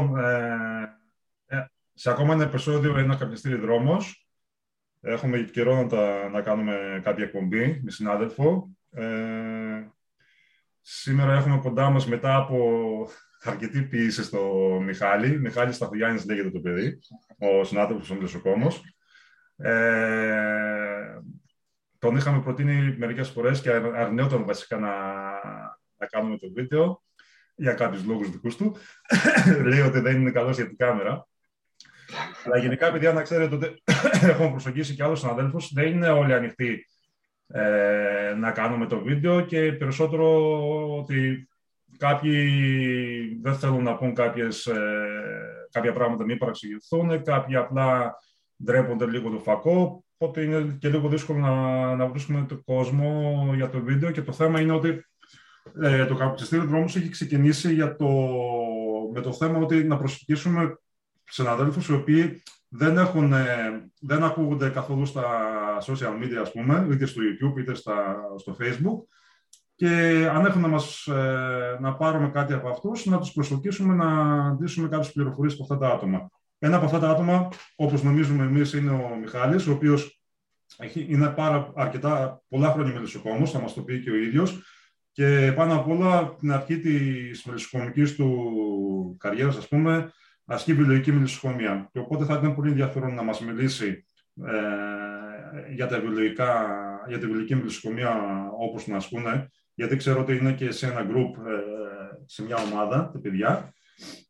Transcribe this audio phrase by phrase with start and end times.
[0.00, 0.98] Λοιπόν, ε,
[1.46, 4.28] ε, σε ακόμα ένα επεισόδιο ένα καπνιστήρι δρόμος.
[5.00, 8.70] Έχουμε καιρό να, τα, να κάνουμε κάποια εκπομπή με συνάδελφο.
[8.90, 9.86] Ε,
[10.80, 13.08] σήμερα έχουμε κοντά μας μετά από
[13.42, 14.40] αρκετή ποιήση στο
[14.82, 15.40] Μιχάλη.
[15.40, 16.98] Μιχάλη Σταθογιάννης λέγεται το παιδί,
[17.38, 18.82] ο συνάδελφος ο Μελισσοκόμος.
[19.56, 21.20] Ε,
[21.98, 24.92] τον είχαμε προτείνει μερικές φορές και αρνιόταν βασικά να,
[25.96, 27.04] να κάνουμε το βίντεο
[27.56, 28.76] για κάποιους λόγους δικούς του.
[29.68, 31.26] Λέει ότι δεν είναι καλός για την κάμερα.
[32.44, 33.82] Αλλά γενικά, παιδιά, να ξέρετε ότι
[34.30, 35.72] έχουμε προσεγγίσει και άλλους συναδέλφους.
[35.72, 36.86] Δεν είναι όλοι ανοιχτοί
[37.46, 41.48] ε, να κάνουμε το βίντεο και περισσότερο ότι
[41.98, 48.14] κάποιοι δεν θέλουν να πούν κάποιες, ε, κάποια πράγματα μην παραξηγηθούν, κάποιοι απλά
[48.64, 53.68] ντρέπονται λίγο το φακό, οπότε είναι και λίγο δύσκολο να, να βρίσκουμε τον κόσμο για
[53.68, 55.04] το βίντεο και το θέμα είναι ότι
[55.82, 58.08] ε, το καπουτσιστήριο δρόμος έχει ξεκινήσει για το,
[59.12, 60.78] με το θέμα ότι να προσεγγίσουμε
[61.24, 63.44] συναδέλφους οι οποίοι δεν, έχουν, ε,
[64.00, 65.24] δεν ακούγονται καθόλου στα
[65.86, 69.16] social media, ας πούμε, είτε στο YouTube είτε στα, στο Facebook
[69.74, 69.88] και
[70.32, 74.88] αν έχουν να, μας, ε, να πάρουμε κάτι από αυτούς, να τους προσελκύσουμε να δείσουμε
[74.88, 76.30] κάποιες πληροφορίες από αυτά τα άτομα.
[76.58, 80.22] Ένα από αυτά τα άτομα, όπως νομίζουμε εμείς, είναι ο Μιχάλης, ο οποίος
[80.76, 84.62] έχει, είναι πάρα αρκετά πολλά χρόνια μελισσοκόμος, θα μας το πει και ο ίδιος,
[85.16, 90.12] και πάνω απ' όλα, την αρχή της μελισσοκομικής του καριέρας, ας πούμε,
[90.44, 91.88] ασκεί βιολογική μελισσοκομεία.
[91.92, 94.06] Και οπότε θα ήταν πολύ ενδιαφέρον να μας μιλήσει
[94.46, 96.66] ε, για, τα βιολογικά,
[97.08, 98.10] για τη βιολογική μελισσοκομεία
[98.58, 99.24] όπως να ασκούν,
[99.74, 101.60] γιατί ξέρω ότι είναι και σε ένα group, ε,
[102.26, 103.72] σε μια ομάδα, τα παιδιά.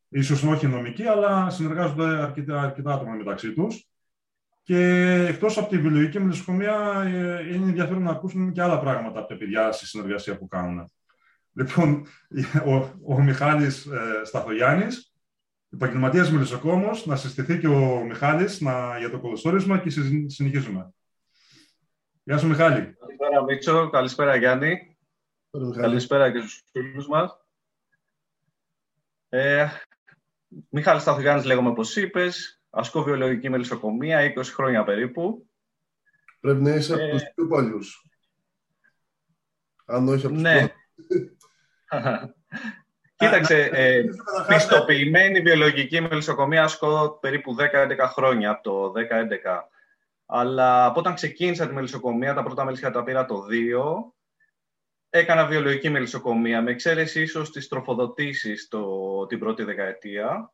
[0.09, 3.89] Ίσως όχι νομικοί, αλλά συνεργάζονται αρκετά, αρκετά άτομα μεταξύ τους.
[4.67, 4.79] Και
[5.29, 9.37] εκτός από τη βιολογική μελισσοκομεία, ε, είναι ενδιαφέρον να ακούσουν και άλλα πράγματα από τα
[9.37, 10.91] παιδιά στη συνεργασία που κάνουν.
[11.53, 12.07] Λοιπόν,
[12.67, 12.75] ο,
[13.15, 15.15] ο Μιχάλης ε, Σταθογιάννης,
[15.73, 19.91] επαγγελματίας μελισσοκόμο, να συστηθεί και ο Μιχάλης να, για το κολοστόρισμα και
[20.27, 20.95] συνεχίζουμε.
[22.23, 22.97] Γεια σου, Μιχάλη.
[22.99, 23.91] Καλησπέρα, Μίτσο.
[23.91, 24.97] Καλησπέρα, Γιάννη.
[25.77, 27.47] Καλησπέρα και στους φίλους μας.
[29.29, 29.67] Ε,
[30.69, 32.56] Μιχάλης Σταθογιάννης λέγομαι, όπως είπες.
[32.79, 35.49] Ασκώ βιολογική μελισσοκομεία, 20 χρόνια περίπου.
[36.41, 37.05] Πρέπει να είσαι ε...
[37.05, 38.07] από τους πιο παλιούς.
[39.85, 40.67] Αν όχι από τους ναι.
[43.17, 44.05] Κοίταξε, ε,
[44.49, 49.61] πιστοποιημένη βιολογική μελισσοκομεία ασκώ περίπου 10-11 χρόνια, από το 10-11.
[50.27, 54.13] Αλλά από όταν ξεκίνησα τη μελισσοκομεία, τα πρώτα μέλισσα τα πήρα το 2,
[55.11, 60.51] έκανα βιολογική μελισσοκομεία, με εξαίρεση ίσως τις τροφοδοτήσεις το, την πρώτη δεκαετία,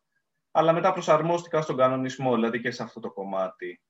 [0.52, 3.80] αλλά μετά προσαρμόστηκα στον κανονισμό, δηλαδή και σε αυτό το κομμάτι.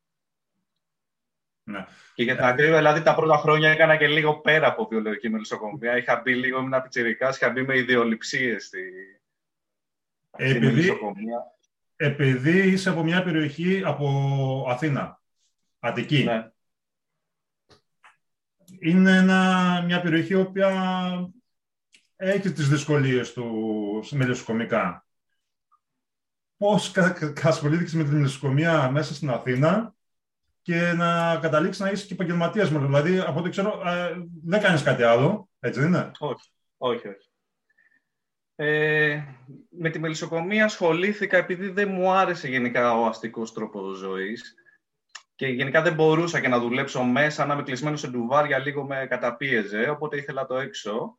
[1.65, 1.87] Ναι.
[2.15, 5.97] Και για την ακρίβεια, δηλαδή τα πρώτα χρόνια έκανα και λίγο πέρα από βιολογική μελισσοκομεία.
[5.97, 8.81] Είχα μπει λίγο, ήμουν πιτσιρικά, είχα μπει με ιδεολειψίες στη,
[10.37, 11.55] επειδή, μελισσοκομεία.
[11.97, 15.21] Επειδή είσαι από μια περιοχή από Αθήνα,
[15.79, 16.25] Αττική.
[16.25, 16.51] Ναι.
[18.81, 19.23] Είναι
[19.85, 20.71] μια περιοχή η οποία
[22.17, 25.07] έχει τις δυσκολίες του μελισσοκομικά.
[26.63, 26.93] Πώς
[27.43, 29.95] ασχολήθηκες με τη μελισσοκομεία μέσα στην Αθήνα
[30.63, 34.83] και να καταλήξεις να είσαι και επαγγελματίας με Δηλαδή, από ό,τι ξέρω, ε, δεν κάνεις
[34.83, 37.31] κάτι άλλο, έτσι δεν είναι; Όχι, όχι, όχι.
[38.55, 39.23] Ε,
[39.71, 44.55] με τη μελισσοκομεία ασχολήθηκα επειδή δεν μου άρεσε γενικά ο αστικός τρόπος ζωής
[45.35, 49.07] και γενικά δεν μπορούσα και να δουλέψω μέσα, να είμαι κλεισμένος σε ντουβάρια, λίγο με
[49.09, 51.19] καταπίεζε, οπότε ήθελα το έξω.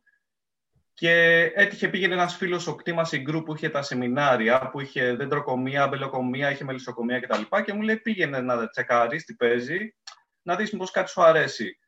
[0.94, 5.82] Και έτυχε πήγαινε ένας φίλος ο κτήμα συγκρού που είχε τα σεμινάρια, που είχε δέντροκομεία,
[5.82, 7.40] αμπελοκομεία, είχε μελισσοκομεία κτλ.
[7.40, 9.94] Και, και μου λέει πήγαινε να τσεκάρεις τι παίζει,
[10.42, 11.78] να δεις μήπω κάτι σου αρέσει.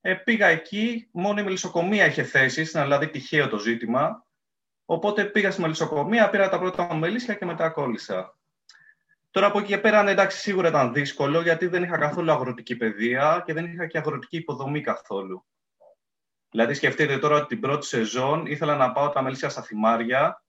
[0.00, 4.26] Ε, πήγα εκεί, μόνο η μελισσοκομεία είχε θέσει, ήταν δηλαδή τυχαίο το ζήτημα.
[4.84, 8.36] Οπότε πήγα στη μελισσοκομεία, πήρα τα πρώτα μου μελίσια και μετά κόλλησα.
[9.30, 12.76] Τώρα από εκεί και πέρα, ναι, εντάξει, σίγουρα ήταν δύσκολο γιατί δεν είχα καθόλου αγροτική
[12.76, 15.44] παιδεία και δεν είχα και αγροτική υποδομή καθόλου.
[16.52, 20.42] Δηλαδή, σκεφτείτε τώρα ότι την πρώτη σεζόν ήθελα να πάω τα μελίσια στα θυμάρια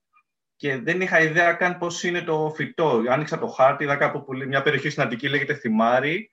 [0.55, 3.03] και δεν είχα ιδέα καν πώς είναι το φυτό.
[3.09, 6.29] Άνοιξα το χάρτη, είδα κάπου που μια περιοχή στην Αττική λέγεται θυμάρι.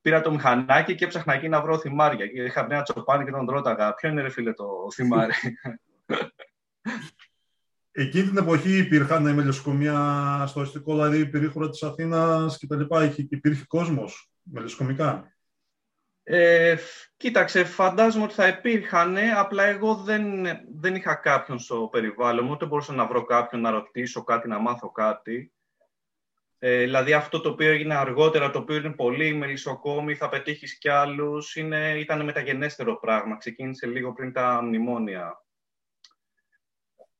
[0.00, 2.26] Πήρα το μηχανάκι και έψαχνα εκεί να βρω θυμάρια.
[2.26, 5.32] Και είχα μια τσοπάνη και τον ρώταγα, Ποιο είναι ρε φίλε το θυμάρι;
[7.92, 12.80] Εκείνη την εποχή υπήρχαν μελισσοκομεία στο αστικό, δηλαδή περίχωρα της Αθήνας κτλ.
[13.16, 15.37] Υπήρχε κόσμος μελισσοκομικά.
[16.30, 16.76] Ε,
[17.16, 20.46] κοίταξε, φαντάζομαι ότι θα υπήρχαν, απλά εγώ δεν,
[20.80, 24.58] δεν είχα κάποιον στο περιβάλλον μου, ούτε μπορούσα να βρω κάποιον να ρωτήσω κάτι, να
[24.58, 25.52] μάθω κάτι.
[26.58, 30.88] Ε, δηλαδή αυτό το οποίο έγινε αργότερα, το οποίο είναι πολύ μελισσοκόμη, θα πετύχεις κι
[30.88, 35.44] άλλους, είναι, ήταν μεταγενέστερο πράγμα, ξεκίνησε λίγο πριν τα μνημόνια.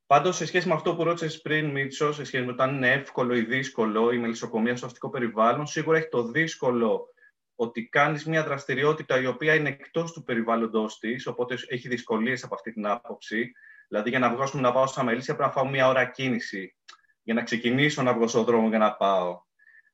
[0.07, 2.93] Πάντως, σε σχέση με αυτό που ρώτησες πριν, Μίτσο, σε σχέση με το αν είναι
[2.93, 7.13] εύκολο ή δύσκολο η μελισσοκομεία στο αστικό περιβάλλον, σίγουρα έχει το δύσκολο
[7.61, 12.55] ότι κάνεις μια δραστηριότητα η οποία είναι εκτός του περιβάλλοντος της, οπότε έχει δυσκολίες από
[12.55, 13.53] αυτή την άποψη.
[13.89, 16.77] Δηλαδή, για να βγω να πάω στα μελίσια, πρέπει να φάω μια ώρα κίνηση
[17.23, 19.41] για να ξεκινήσω να βγω στον δρόμο για να πάω.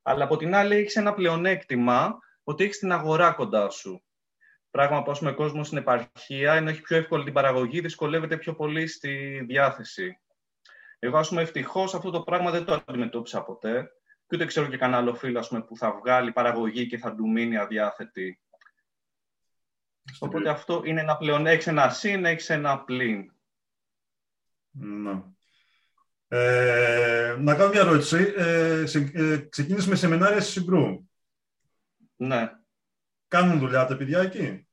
[0.02, 4.04] Αλλά από την άλλη, έχεις ένα πλεονέκτημα ότι έχεις την αγορά κοντά σου.
[4.70, 8.86] Πράγμα που, ο κόσμος στην επαρχία, ενώ έχει πιο εύκολη την παραγωγή, δυσκολεύεται πιο πολύ
[8.86, 10.18] στη διάθεση.
[10.98, 13.90] Εγώ, ας πούμε, ευτυχώς αυτό το πράγμα δεν το αντιμετώπισα ποτέ.
[14.34, 17.30] Και ούτε ξέρω και κανένα άλλο φίλο πούμε, που θα βγάλει παραγωγή και θα του
[17.30, 18.40] μείνει αδιάθετη.
[20.18, 21.46] Οπότε αυτό είναι ένα πλέον.
[21.46, 23.32] Έχεις ένα συν, έχεις ένα πλήν.
[24.70, 25.32] Να.
[26.28, 28.34] Ε, να κάνω μια ερώτηση.
[28.36, 31.08] Ε, ε, ξεκίνησες με σεμινάρια στη Συγκρού.
[32.16, 32.50] Ναι.
[33.28, 34.66] Κάνουν δουλειά τα παιδιά εκεί;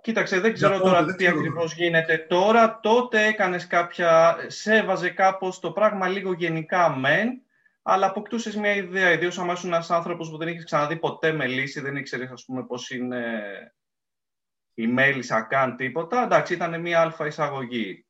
[0.00, 2.80] Κοίταξε, δεν ξέρω τώρα τι ακριβώς γίνεται τώρα.
[2.80, 4.36] Τότε έκανες κάποια.
[4.46, 7.42] Σέβαζε κάπως το πράγμα λίγο γενικά μεν,
[7.82, 9.12] αλλά αποκτούσες μια ιδέα.
[9.12, 12.44] Ιδίως αν ήσουν ένας άνθρωπος που δεν έχει ξαναδεί ποτέ με λύση, δεν ήξερες, ας
[12.44, 13.74] πούμε, πώς είναι
[14.74, 16.22] η μέλισσα καν τίποτα.
[16.22, 18.06] Εντάξει, ήταν μια αλφα εισαγωγή.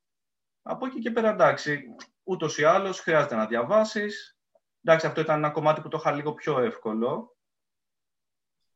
[0.62, 1.84] Από εκεί και πέρα, εντάξει,
[2.22, 4.38] ούτως ή άλλως χρειάζεται να διαβάσεις.
[4.82, 7.36] Εντάξει, αυτό ήταν ένα κομμάτι που το είχα λίγο πιο εύκολο.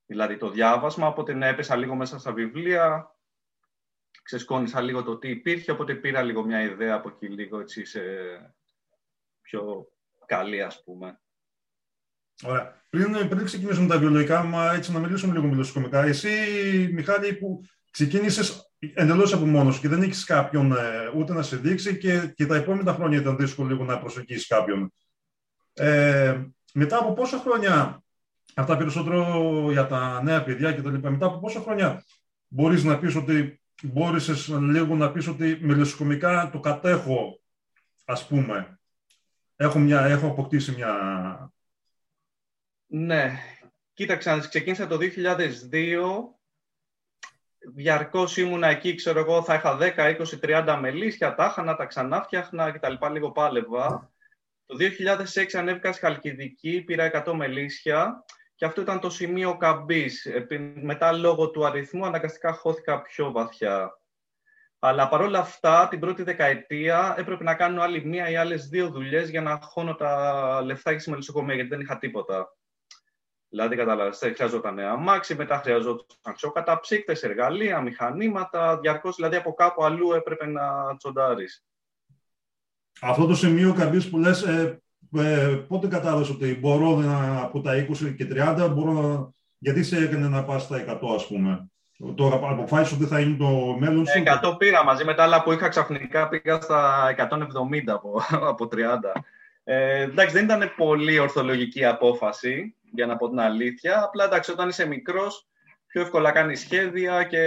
[0.06, 3.16] Δηλαδή το διάβασμα, οπότε ναι, έπεσα λίγο μέσα στα βιβλία,
[4.22, 8.00] ξεσκόνησα λίγο το τι υπήρχε, οπότε πήρα λίγο μια ιδέα από εκεί λίγο έτσι σε
[9.40, 9.88] πιο
[10.26, 11.20] καλή ας πούμε.
[12.44, 12.84] Ωραία.
[12.90, 16.02] Πριν, πριν ξεκινήσουμε τα βιολογικά, μα έτσι να μιλήσουμε λίγο μιλοσυκομικά.
[16.02, 16.28] Εσύ,
[16.92, 21.56] Μιχάλη, που ξεκίνησες εντελώς από μόνος σου και δεν έχεις κάποιον ε, ούτε να σε
[21.56, 24.92] δείξει και, και τα επόμενα χρόνια ήταν δύσκολο λίγο να προσεγγίσεις κάποιον.
[25.72, 26.42] Ε,
[26.72, 28.02] μετά από πόσα χρόνια
[28.54, 31.10] αυτά περισσότερο για τα νέα παιδιά και τα λοιπά.
[31.10, 32.04] Μετά από πόσα χρόνια
[32.48, 37.40] μπορείς να πεις ότι μπόρεσες λίγο να πεις ότι μελισσοκομικά το κατέχω,
[38.04, 38.75] ας πούμε.
[39.56, 41.52] Έχω, μια, έχω αποκτήσει μια...
[42.86, 43.32] Ναι.
[43.92, 45.02] Κοίταξε, ξεκίνησα το 2002.
[47.74, 51.86] Διαρκώς ήμουνα εκεί, ξέρω εγώ, θα είχα 10, 20, 30 μελίσια, τα είχα να τα
[51.86, 54.12] ξανά φτιάχνα και τα λοιπά, λίγο πάλευα.
[54.66, 54.76] Το
[55.34, 58.24] 2006 ανέβηκα στη Χαλκιδική, πήρα 100 μελίσια
[58.54, 60.26] και αυτό ήταν το σημείο καμπής.
[60.82, 64.00] Μετά, λόγω του αριθμού, αναγκαστικά χώθηκα πιο βαθιά.
[64.78, 69.30] Αλλά παρόλα αυτά, την πρώτη δεκαετία έπρεπε να κάνω άλλη μία ή άλλες δύο δουλειές
[69.30, 72.56] για να χώνω τα λεφτά στη μελισσοκομεία, γιατί δεν είχα τίποτα.
[73.48, 76.06] Δηλαδή, καταλάβετε, χρειαζόταν αμάξι, μετά χρειαζόταν
[76.52, 81.64] καταψύκτες, εργαλεία, μηχανήματα, διαρκώς, δηλαδή από κάπου αλλού έπρεπε να τσοντάρεις.
[83.00, 84.82] Αυτό το σημείο καρδής που λες, ε,
[85.16, 89.96] ε, πότε κατάλαβες ότι μπορώ να, από τα 20 και 30, μπορώ να, γιατί σε
[89.96, 91.70] έκανε να πας στα 100 ας πούμε;
[92.14, 94.22] Τώρα αποφάσισε ότι θα είναι το μέλλον σου.
[94.42, 97.28] 100 πήρα μαζί με τα άλλα που είχα ξαφνικά πήγα στα 170
[97.86, 98.20] από,
[98.50, 98.78] από 30.
[99.64, 104.02] Ε, εντάξει, δεν ήταν πολύ ορθολογική απόφαση, για να πω την αλήθεια.
[104.02, 105.46] Απλά εντάξει, όταν είσαι μικρός,
[105.86, 107.40] πιο εύκολα κάνεις σχέδια και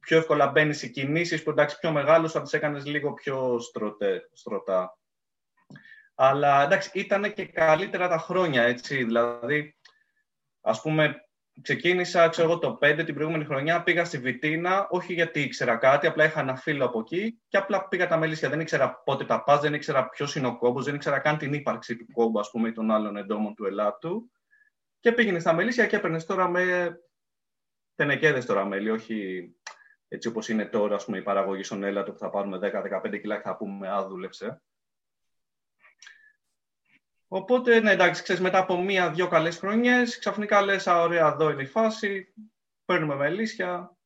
[0.00, 4.28] πιο εύκολα μπαίνεις σε κινήσεις που εντάξει πιο μεγάλος θα τις έκανες λίγο πιο στρωτέ,
[4.32, 4.98] στρωτά.
[6.14, 9.04] Αλλά εντάξει, ήταν και καλύτερα τα χρόνια, έτσι.
[9.04, 9.76] Δηλαδή,
[10.60, 11.29] ας πούμε,
[11.62, 16.06] ξεκίνησα, ξέρω εγώ, το 5 την προηγούμενη χρονιά, πήγα στη Βιτίνα, όχι γιατί ήξερα κάτι,
[16.06, 18.48] απλά είχα ένα φίλο από εκεί και απλά πήγα τα μελίσια.
[18.48, 21.52] Δεν ήξερα πότε τα πας, δεν ήξερα ποιος είναι ο κόμπος, δεν ήξερα καν την
[21.52, 24.30] ύπαρξη του κόμπου, ας πούμε, ή των άλλων εντόμων του Ελάτου.
[25.00, 26.94] Και πήγαινε στα μελίσια και έπαιρνες τώρα με
[27.94, 29.50] τενεκέδες τώρα μέλη, όχι
[30.08, 33.36] έτσι όπως είναι τώρα ας πούμε, η παραγωγή στον έλατο που θα πάρουμε 10-15 κιλά
[33.36, 34.62] και θα πούμε «Α, δούλεψε».
[37.32, 41.62] Οπότε, ναι, εντάξει, ξέρεις, μετά από μία-δυο καλές χρονιές, ξαφνικά λες, α, ωραία, εδώ είναι
[41.62, 42.34] η φάση,
[42.84, 43.96] παίρνουμε μελίσια,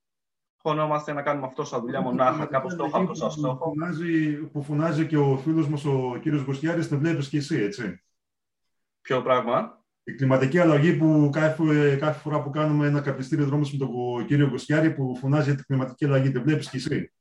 [0.62, 3.72] χωνόμαστε να κάνουμε αυτό σαν δουλειά μονάχα, κάπως το έχω αυτό σαν στόχο.
[4.52, 8.02] Που φωνάζει και ο φίλος μας ο κύριος Γκοστιάρης, το βλέπεις και εσύ, έτσι.
[9.00, 13.78] Ποιο πράγμα; η κλιματική αλλαγή που κάθε, κάθε φορά που κάνουμε ένα καπιστήριο δρόμος με
[13.78, 17.12] τον κύριο Γκοστιάρη που φωνάζει για την κλιματική αλλαγή, δεν βλέπεις κι εσύ.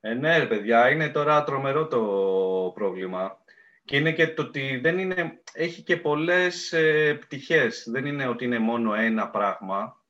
[0.00, 2.00] Ε, ναι, παιδιά, είναι τώρα τρομερό το
[2.74, 3.38] πρόβλημα.
[3.88, 7.88] Και είναι και το ότι δεν είναι, έχει και πολλές ε, πτυχές.
[7.90, 10.02] Δεν είναι ότι είναι μόνο ένα πράγμα.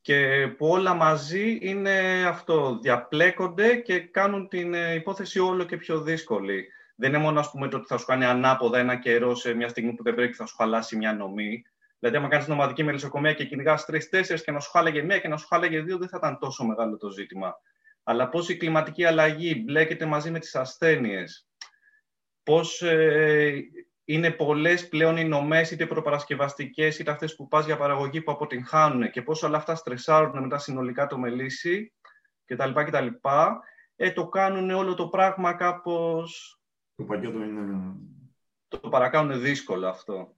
[0.00, 6.00] Και που όλα μαζί είναι αυτό, διαπλέκονται και κάνουν την ε, υπόθεση όλο και πιο
[6.00, 6.68] δύσκολη.
[6.96, 9.68] Δεν είναι μόνο ας πούμε, το ότι θα σου κάνει ανάποδα ένα καιρό σε μια
[9.68, 11.62] στιγμή που δεν πρέπει και θα σου χαλάσει μια νομή.
[11.98, 15.36] Δηλαδή, άμα κάνεις νομαδική μελισσοκομεία και κυνηγάς τρει-τέσσερι και να σου χάλαγε μία και να
[15.36, 17.54] σου χάλαγε δύο, δεν θα ήταν τόσο μεγάλο το ζήτημα.
[18.02, 21.49] Αλλά πώς η κλιματική αλλαγή μπλέκεται μαζί με τις ασθένειες,
[22.42, 23.62] πώς ε,
[24.04, 29.10] είναι πολλές πλέον οι νομές, είτε προπαρασκευαστικές, είτε αυτές που πας για παραγωγή που αποτυγχάνουν
[29.10, 31.92] και πώς όλα αυτά στρεσάρουν μετά συνολικά το μελίσι,
[32.44, 32.72] κτλ.
[32.72, 33.06] κτλ.
[33.96, 36.60] Ε, το κάνουν όλο το πράγμα κάπως...
[36.94, 37.94] Το πακέτο είναι...
[38.68, 40.34] Το παρακάνουν δύσκολο αυτό.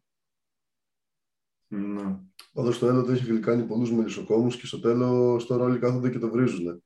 [1.66, 2.18] Ναι.
[2.52, 6.30] Πάντως στο Έλοτο έχει γλυκάνει πολλούς μελισσοκόμους και στο τέλος τώρα όλοι κάθονται και το
[6.30, 6.66] βρίζουν.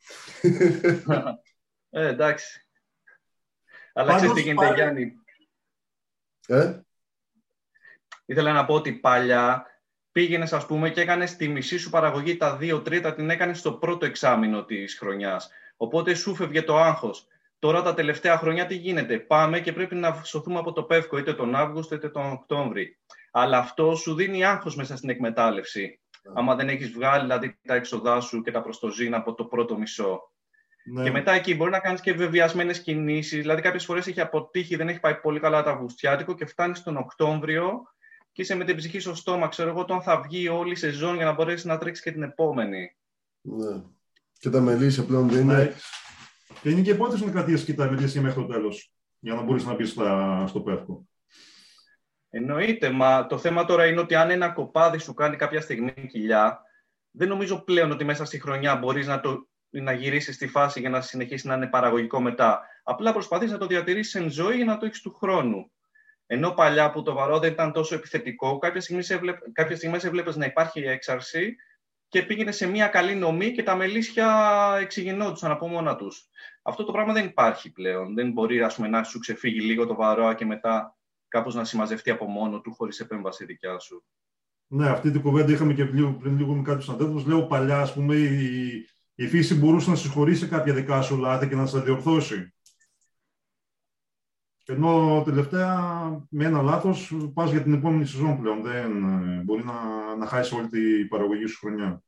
[1.90, 2.65] ε, εντάξει.
[3.99, 5.12] Αλλά ξέρεις τι γίνεται, Γιάννη;
[6.47, 6.81] Ε;
[8.25, 9.67] Ήθελα να πω ότι παλιά
[10.12, 13.73] πήγαινες, ας πούμε, και έκανες τη μισή σου παραγωγή, τα δύο τρίτα την έκανες στο
[13.73, 15.50] πρώτο εξάμεινο της χρονιάς.
[15.76, 17.26] Οπότε σου φεύγε το άγχος.
[17.59, 21.35] Τώρα τα τελευταία χρόνια τι γίνεται; Πάμε και πρέπει να σωθούμε από το πεύκο είτε
[21.35, 22.99] τον Αύγουστο είτε τον Οκτώβρη.
[23.31, 26.00] Αλλά αυτό σου δίνει άγχος μέσα στην εκμετάλλευση.
[26.12, 26.33] Yeah.
[26.35, 30.31] Άμα δεν έχεις βγάλει δηλαδή, τα έξοδά σου και τα προστοζήν από το πρώτο μισό.
[30.93, 31.02] Ναι.
[31.02, 33.40] Και μετά εκεί μπορεί να κάνεις και βεβαιασμένες κινήσεις.
[33.40, 36.97] Δηλαδή, κάποιες φορές έχει αποτύχει, δεν έχει πάει πολύ καλά το Αυγουστιάτικο και φτάνει τον
[36.97, 37.83] Οκτώβριο
[38.33, 39.49] και είσαι με την ψυχή στο στόμα.
[39.49, 42.23] Ξέρω εγώ όταν θα βγει όλη η σεζόν για να μπορέσεις να τρέξεις και την
[42.23, 42.97] επόμενη.
[43.40, 43.83] Ναι.
[44.38, 45.57] Και τα μελίσια πλέον δεν είναι.
[45.57, 45.73] Ναι.
[46.62, 48.93] Και είναι και πότε να κρατήσεις και τα μελίσια μέχρι το τέλος.
[49.19, 49.90] Για να μπορείς να μπεις
[50.47, 51.09] στο πεύκο.
[52.31, 56.61] Εννοείται, μα το θέμα τώρα είναι ότι αν ένα κοπάδι σου κάνει κάποια στιγμή κοιλιά,
[57.11, 59.49] δεν νομίζω πλέον ότι μέσα στη χρονιά μπορείς να, το,
[59.80, 62.61] να γυρίσει στη φάση για να συνεχίσει να είναι παραγωγικό μετά.
[62.83, 65.71] Απλά προσπαθείς να το διατηρήσεις εν ζωή για να το έχεις του χρόνου.
[66.26, 71.56] Ενώ παλιά που το βαρό δεν ήταν τόσο επιθετικό, κάποια στιγμή έβλεπε να υπάρχει έξαρση
[72.09, 74.28] και πήγαινε σε μια καλή νομή και τα μελίσια
[74.80, 76.28] εξηγηνόντουσαν από μόνα τους.
[76.62, 78.14] Αυτό το πράγμα δεν υπάρχει πλέον.
[78.14, 80.97] Δεν μπορεί ας πούμε, να σου ξεφύγει λίγο το βαρό και μετά
[81.28, 84.04] κάπως να συμμαζευτεί από μόνο του χωρίς επέμβαση δικιά σου.
[84.66, 87.28] Ναι, αυτή την κουβέντα είχαμε και πριν λίγο με κάποιους αδέλφου.
[87.28, 91.54] Λέω παλιά, ας πούμε, η, η φύση μπορούσε να συγχωρήσει κάποια δικά σου λάθη και
[91.54, 92.54] να τα διορθώσει.
[94.68, 95.80] Ενώ τελευταία
[96.28, 98.62] με ένα λάθος πας για την επόμενη σεζόν πλέον.
[98.62, 98.90] Δεν
[99.44, 99.75] μπορεί να,
[100.16, 102.02] να χάσεις όλη την παραγωγή σου χρονιά.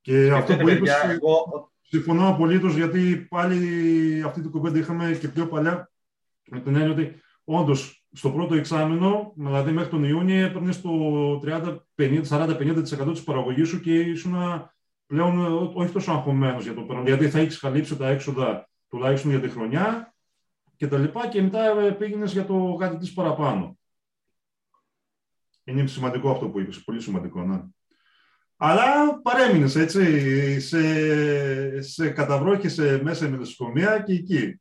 [0.00, 1.72] Και αυτό που είπες, εγώ...
[1.80, 5.90] συμφωνώ απολύτως γιατί πάλι αυτή την κουβέντα είχαμε και πιο παλιά
[6.44, 10.90] με την έννοια ότι όντως στο πρώτο εξάμεινο, δηλαδή μέχρι τον Ιούνιο, έπαιρνες το
[11.96, 14.34] 40-50% της παραγωγής σου και ήσουν
[15.12, 17.04] πλέον όχι τόσο αγχωμένος για το πράγμα.
[17.04, 20.14] Γιατί θα έχεις καλύψει τα έξοδα τουλάχιστον για τη χρονιά
[20.76, 23.78] και τα λοιπά και μετά πήγαινες για το κάτι της παραπάνω.
[25.64, 27.60] Είναι σημαντικό αυτό που είπες, πολύ σημαντικό, ναι.
[28.56, 34.60] Αλλά παρέμεινες έτσι, σε, σε καταβρό και σε μέσα με και εκεί.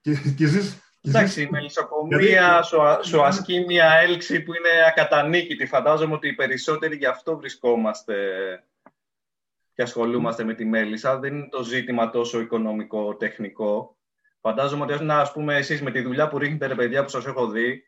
[0.00, 0.46] Και, και
[1.02, 2.62] Εντάξει, η μελισσοκομεία
[3.02, 5.66] σου, ασκεί μια έλξη που είναι ακατανίκητη.
[5.66, 8.14] Φαντάζομαι ότι οι περισσότεροι γι' αυτό βρισκόμαστε
[9.76, 11.18] και ασχολούμαστε με τη μέλισσα.
[11.18, 13.96] Δεν είναι το ζήτημα τόσο οικονομικό, τεχνικό.
[14.40, 17.46] Φαντάζομαι ότι ας πούμε εσείς με τη δουλειά που ρίχνετε ρε παιδιά που σας έχω
[17.48, 17.82] δει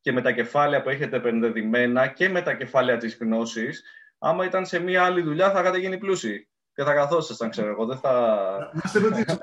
[0.00, 3.82] και με τα κεφάλαια που έχετε επενδεδημένα και με τα κεφάλαια της γνώσης,
[4.18, 7.86] άμα ήταν σε μια άλλη δουλειά θα είχατε γίνει πλούσιοι και θα καθόσασταν, ξέρω εγώ.
[7.86, 8.70] Δεν θα...
[8.72, 9.38] να, σε ρωτήσω,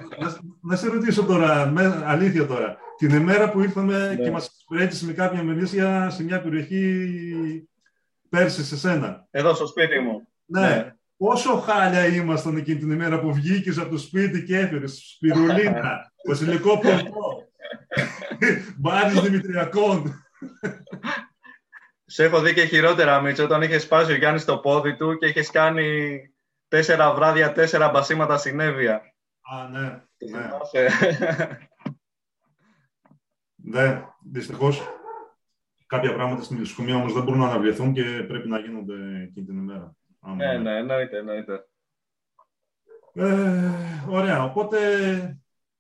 [0.62, 2.78] να, σε ρωτήσω τώρα, με, αλήθεια τώρα.
[2.98, 4.24] Την ημέρα που ήρθαμε ναι.
[4.24, 7.70] και μας εξυπηρέτησε με κάποια μελίσια σε μια περιοχή
[8.30, 9.28] πέρσι σε σένα.
[9.32, 10.28] Εδώ στο σπίτι μου.
[10.46, 10.62] Ναι.
[10.62, 10.94] ναι.
[11.20, 16.80] Πόσο χάλια ήμασταν εκείνη την ημέρα που βγήκες από το σπίτι και έφερες σπιρουλίνα, βασιλικό
[16.80, 17.50] πορτό,
[18.78, 20.24] μπάρις δημητριακών.
[22.06, 25.26] Σε έχω δει και χειρότερα, Μίτσο, όταν είχες σπάσει ο Γιάννης το πόδι του και
[25.26, 26.20] είχες κάνει
[26.68, 29.02] τέσσερα βράδια, τέσσερα μπασίματα συνέβεια.
[29.42, 30.04] Α, ναι.
[30.32, 30.88] ναι.
[33.56, 34.82] ναι, δυστυχώς
[35.86, 39.58] κάποια πράγματα στην ηλιοσκομεία όμως δεν μπορούν να αναβληθούν και πρέπει να γίνονται εκείνη την
[39.58, 39.98] ημέρα.
[40.20, 41.68] Ναι, ναι, εννοείται, εννοείται.
[43.14, 43.72] Ε,
[44.10, 44.80] ωραία, οπότε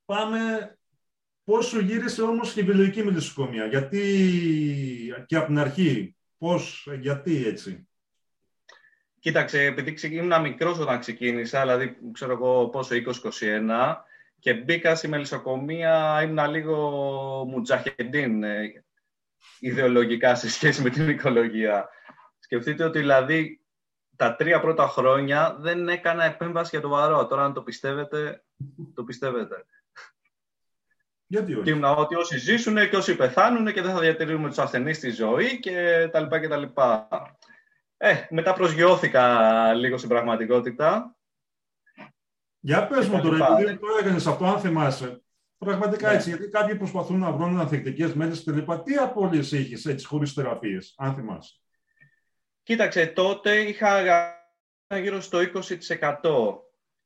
[0.06, 0.74] πάμε
[1.44, 3.66] πώς σου γύρισε όμως και η βιολογική μιλισσοκομεία.
[3.66, 4.04] Γιατί
[5.26, 7.90] και από την αρχή, πώς, γιατί έτσι;
[9.20, 13.96] Κοίταξε, επειδή ήμουν μικρός όταν ξεκίνησα, δηλαδή ξέρω εγώ πόσο, 20-21,
[14.40, 16.78] και μπήκα στη μελισσοκομεία, ήμουν λίγο
[17.48, 18.84] μουτζαχεντίν ε,
[19.60, 21.90] ιδεολογικά σε σχέση με την οικολογία.
[22.40, 23.59] Σκεφτείτε ότι δηλαδή
[24.20, 27.28] τα τρία πρώτα χρόνια δεν έκανα επέμβαση για το βαρό.
[27.28, 28.44] Τώρα αν το πιστεύετε,
[28.94, 29.66] το πιστεύετε.
[31.26, 34.58] Γιατί όχι; Και ήμουν ότι όσοι ζήσουν και όσοι πεθάνουν και δεν θα διατηρούμε τους
[34.58, 37.08] ασθενείς στη ζωή και τα λοιπά και τα λοιπά.
[37.98, 41.16] Ε, μετά προσγειώθηκα λίγο στην πραγματικότητα.
[42.60, 45.22] Για πες μου τώρα, επειδή το έκανες αυτό, αν θυμάσαι.
[45.58, 46.16] Πραγματικά ναι.
[46.16, 48.82] έτσι, γιατί κάποιοι προσπαθούν να βρουν ανθεκτικές μέρες και λοιπά.
[48.82, 51.54] Τι απώλειες είχες έτσι χωρίς θεραπείες, αν θυμάσαι;
[52.70, 54.02] Κοίταξε, τότε είχα
[55.02, 55.40] γύρω στο
[56.22, 56.60] 20%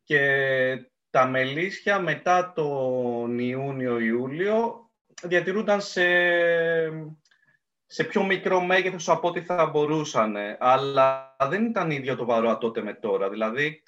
[0.03, 4.89] και τα μελίσια μετά τον Ιούνιο-Ιούλιο
[5.21, 6.03] διατηρούνταν σε
[7.85, 10.35] σε πιο μικρό μέγεθος από ό,τι θα μπορούσαν.
[10.59, 13.29] Αλλά δεν ήταν ίδιο το βαρό τότε με τώρα.
[13.29, 13.83] Δηλαδή,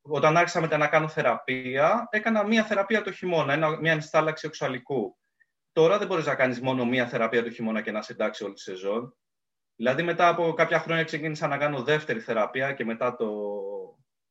[0.00, 5.18] όταν άρχισα μετά να κάνω θεραπεία, έκανα μία θεραπεία το χειμώνα, ένα, μία ενστάλλαξη οξαλικού.
[5.72, 8.54] Τώρα δεν μπορείς να κάνεις μόνο μία θεραπεία το χειμώνα και να σε εντάξει όλη
[8.54, 9.16] τη σεζόν.
[9.76, 13.30] Δηλαδή μετά από κάποια χρόνια ξεκίνησα να κάνω δεύτερη θεραπεία και μετά το,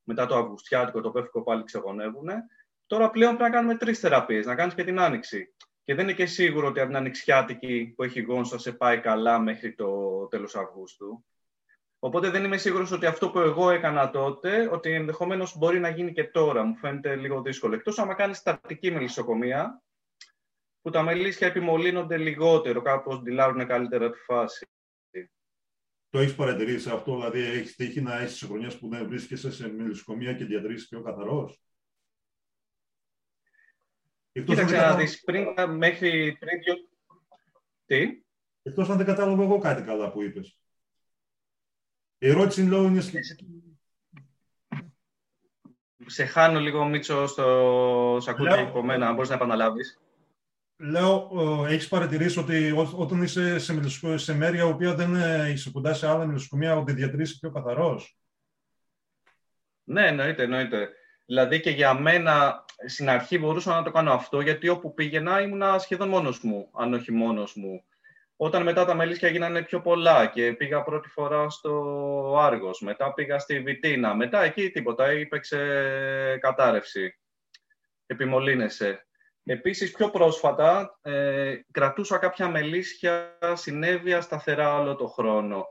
[0.04, 2.30] μετά το Αυγουστιάτικο, το πέφτικο πάλι ξεγονεύουν.
[2.86, 5.54] Τώρα πλέον πρέπει να κάνουμε τρεις θεραπείες, να κάνεις και την άνοιξη.
[5.84, 9.40] Και δεν είναι και σίγουρο ότι από την ανοιξιάτικη που έχει γόνσα σε πάει καλά
[9.40, 9.90] μέχρι το
[10.28, 11.26] τέλος Αυγούστου.
[12.00, 16.12] Οπότε δεν είμαι σίγουρος ότι αυτό που εγώ έκανα τότε, ότι ενδεχομένως μπορεί να γίνει
[16.12, 16.64] και τώρα.
[16.64, 17.76] Μου φαίνεται λίγο δύσκολο.
[17.76, 19.84] Εκτός άμα κάνεις στατική μελισσοκομεία,
[20.82, 24.68] που τα μελίσια επιμολύνονται λιγότερο, κάπως ντυλάρουν καλύτερα τη φάση.
[26.16, 29.68] Το έχεις παρατηρήσει αυτό, δηλαδή έχεις τύχει να έχεις σε χρονιές που δεν βρίσκεσαι σε
[29.72, 31.62] μελισσοκομεία και διατηρήσεις πιο καθαρός;
[34.32, 35.46] Κοίταξε να δεις, πριν,
[35.76, 36.76] μέχρι πριν δύο...
[37.86, 38.24] Τι;
[38.62, 40.60] Εκτός αν δεν κατάλαβα εγώ κάτι καλά που είπες.
[42.18, 43.02] Η ερώτηση λέω είναι
[46.06, 50.00] Σε χάνω λίγο, Μίτσο, στο σακούτι από μένα, μπορείς να επαναλάβεις.
[50.78, 51.30] Λέω,
[51.68, 55.14] έχεις παρατηρήσει ότι όταν είσαι σε, σε μέρη η οποία δεν
[55.52, 58.18] είσαι κοντά σε άλλα μελισσοκομεία, ότι διατηρήσει πιο καθαρός;
[59.84, 60.90] Ναι, εννοείται, εννοείται.
[61.26, 65.80] Δηλαδή και για μένα στην αρχή μπορούσα να το κάνω αυτό, γιατί όπου πήγαινα ήμουνα
[65.80, 67.86] σχεδόν μόνος μου, αν όχι μόνος μου.
[68.36, 73.40] Όταν μετά τα μελίσια γίνανε πιο πολλά και πήγα πρώτη φορά στο Άργος, μετά πήγα
[73.40, 77.20] στη Βιτίνα, μετά εκεί τίποτα, έπαιξε κατάρρευση,
[78.06, 79.05] επιμολύνεσαι.
[79.48, 85.66] Επίσης, πιο πρόσφατα, ε, κρατούσα κάποια μελίσια συνέβεια σταθερά όλο το χρόνο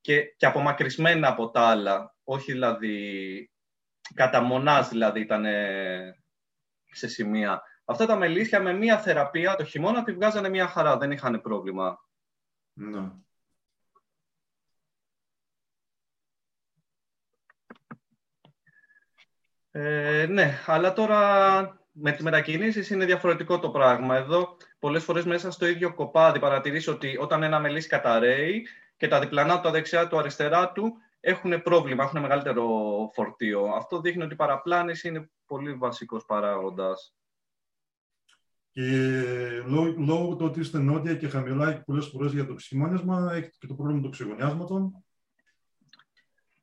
[0.00, 3.50] και, και απομακρυσμένα από τα άλλα, όχι δηλαδή
[4.14, 5.44] κατά μονάς δηλαδή ήταν
[6.90, 7.62] σε σημεία.
[7.84, 11.98] Αυτά τα μελίσια με μία θεραπεία το χειμώνα τη βγάζανε μία χαρά, δεν είχαν πρόβλημα.
[12.72, 13.10] Ναι.
[19.70, 24.16] Ε, ναι, αλλά τώρα με τις μετακινήσεις είναι διαφορετικό το πράγμα.
[24.16, 29.20] Εδώ πολλές φορές μέσα στο ίδιο κοπάδι παρατηρείς ότι όταν ένα μελίσι καταραίει και τα
[29.20, 32.66] διπλανά του, τα δεξιά του, αριστερά του έχουν πρόβλημα, έχουν μεγαλύτερο
[33.14, 33.64] φορτίο.
[33.64, 37.12] Αυτό δείχνει ότι η παραπλάνηση είναι πολύ βασικός παράγοντας.
[38.70, 38.82] Και
[39.96, 43.66] λόγω, του ότι είστε νότια και χαμηλά και πολλές φορές για το ξυμάνισμα, έχετε και
[43.66, 45.04] το πρόβλημα των ξυγονιάσματων.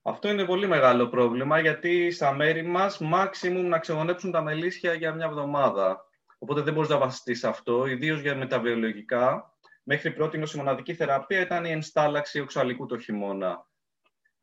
[0.08, 5.14] Αυτό είναι πολύ μεγάλο πρόβλημα, γιατί στα μέρη μας, maximum να ξεγονέψουν τα μελίσια για
[5.14, 6.06] μια εβδομάδα.
[6.38, 9.54] Οπότε δεν μπορείς να βασιστείς σε αυτό, ιδίως για μεταβιολογικά.
[9.84, 13.68] Μέχρι πρώτη η μοναδική θεραπεία ήταν η ενστάλλαξη οξαλικού το χειμώνα.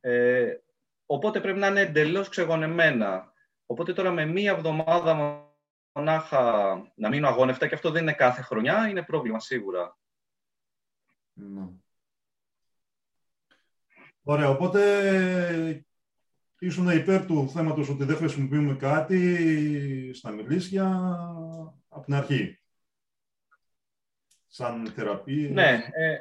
[0.00, 0.54] Ε,
[1.06, 3.32] οπότε πρέπει να είναι εντελώς ξεγονεμένα.
[3.66, 5.42] Οπότε τώρα με μία εβδομάδα
[5.92, 9.98] μονάχα να μείνω αγώνευτα και αυτό δεν είναι κάθε χρονιά, είναι πρόβλημα σίγουρα.
[11.32, 11.68] Ναι.
[14.22, 14.82] Ωραία, οπότε
[16.58, 20.84] ήσουν υπέρ του θέματος ότι δεν χρησιμοποιούμε κάτι στα μελίσια
[21.88, 22.58] από την αρχή.
[24.46, 25.50] Σαν θεραπεία.
[25.50, 26.16] Ναι, ε,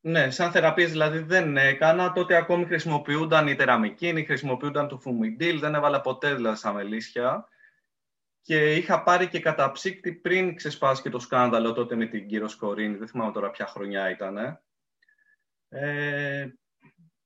[0.00, 2.12] ναι, σαν θεραπείες δηλαδή δεν έκανα.
[2.12, 7.48] Τότε ακόμη χρησιμοποιούνταν η τεραμικίνη, χρησιμοποιούνταν το φουμιντήλ, δεν έβαλα ποτέ δηλαδή στα μελίσια
[8.42, 12.96] και είχα πάρει και καταψύκτη πριν ξεσπάσει και το σκάνδαλο τότε με την κύριο Σκορίνη.
[12.96, 14.36] Δεν θυμάμαι τώρα ποια χρονιά ήταν.
[14.36, 14.60] Ε,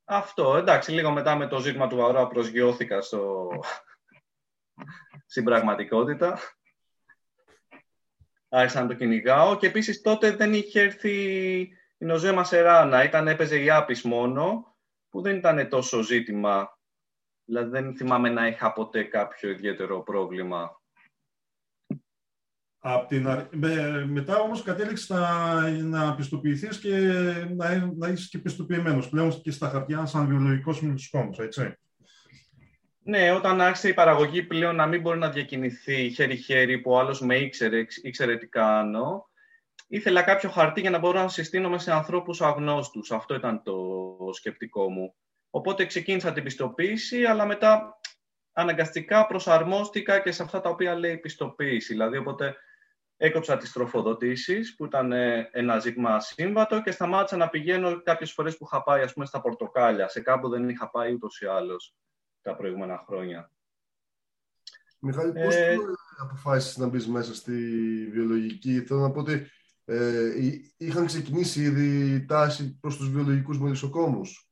[0.04, 3.48] αυτό, εντάξει, λίγο μετά με το ζήτημα του Βαρόα προσγειώθηκα στο...
[5.26, 6.38] στην πραγματικότητα.
[8.48, 11.10] Άρχισα να το κυνηγάω και επίσης τότε δεν είχε έρθει
[11.98, 13.04] η Νοζέ Μασεράνα.
[13.04, 14.76] Ήταν, έπαιζε η Άπης μόνο,
[15.08, 16.78] που δεν ήταν τόσο ζήτημα.
[17.44, 20.80] Δηλαδή δεν θυμάμαι να είχα ποτέ κάποιο ιδιαίτερο πρόβλημα.
[22.78, 26.96] Απ την, με, μετά όμως κατέληξε να, να πιστοποιηθείς και
[27.56, 31.74] να, να είσαι και πιστοποιημένος πλέον και στα χαρτιά σαν βιολογικός μυθιστόμος, έτσι.
[33.02, 37.20] Ναι, όταν άρχισε η παραγωγή πλέον να μην μπορεί να διακινηθεί χέρι-χέρι που ο άλλος
[37.20, 39.28] με ήξερε, ήξερε τι κάνω,
[39.88, 43.10] ήθελα κάποιο χαρτί για να μπορώ να συστήνομαι σε ανθρώπους αγνώστους.
[43.10, 43.76] Αυτό ήταν το
[44.32, 45.14] σκεπτικό μου.
[45.50, 48.00] Οπότε ξεκίνησα την πιστοποίηση, αλλά μετά
[48.52, 51.92] αναγκαστικά προσαρμόστηκα και σε αυτά τα οποία λέει η πιστοποίηση.
[51.92, 52.56] Δηλαδή, οπότε
[53.16, 58.56] έκοψα τις τροφοδοτήσεις, που ήταν ε, ένα ζήτημα σύμβατο και σταμάτησα να πηγαίνω κάποιες φορές
[58.56, 60.08] που είχα πάει, ας πούμε, στα πορτοκάλια.
[60.08, 61.96] Σε κάπου δεν είχα πάει ούτως ή άλλως
[62.42, 63.50] τα προηγούμενα χρόνια.
[65.00, 65.76] Μιχάλη, πώς ε...
[66.18, 67.52] αποφάσισες να μπεις μέσα στη
[68.12, 69.46] βιολογική; Θέλω να πω ότι
[69.84, 70.32] ε,
[70.76, 74.50] είχαν ξεκινήσει ήδη τάση προς τους βιολογικούς μελισσοκόμους.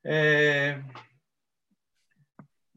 [0.00, 0.78] Ε,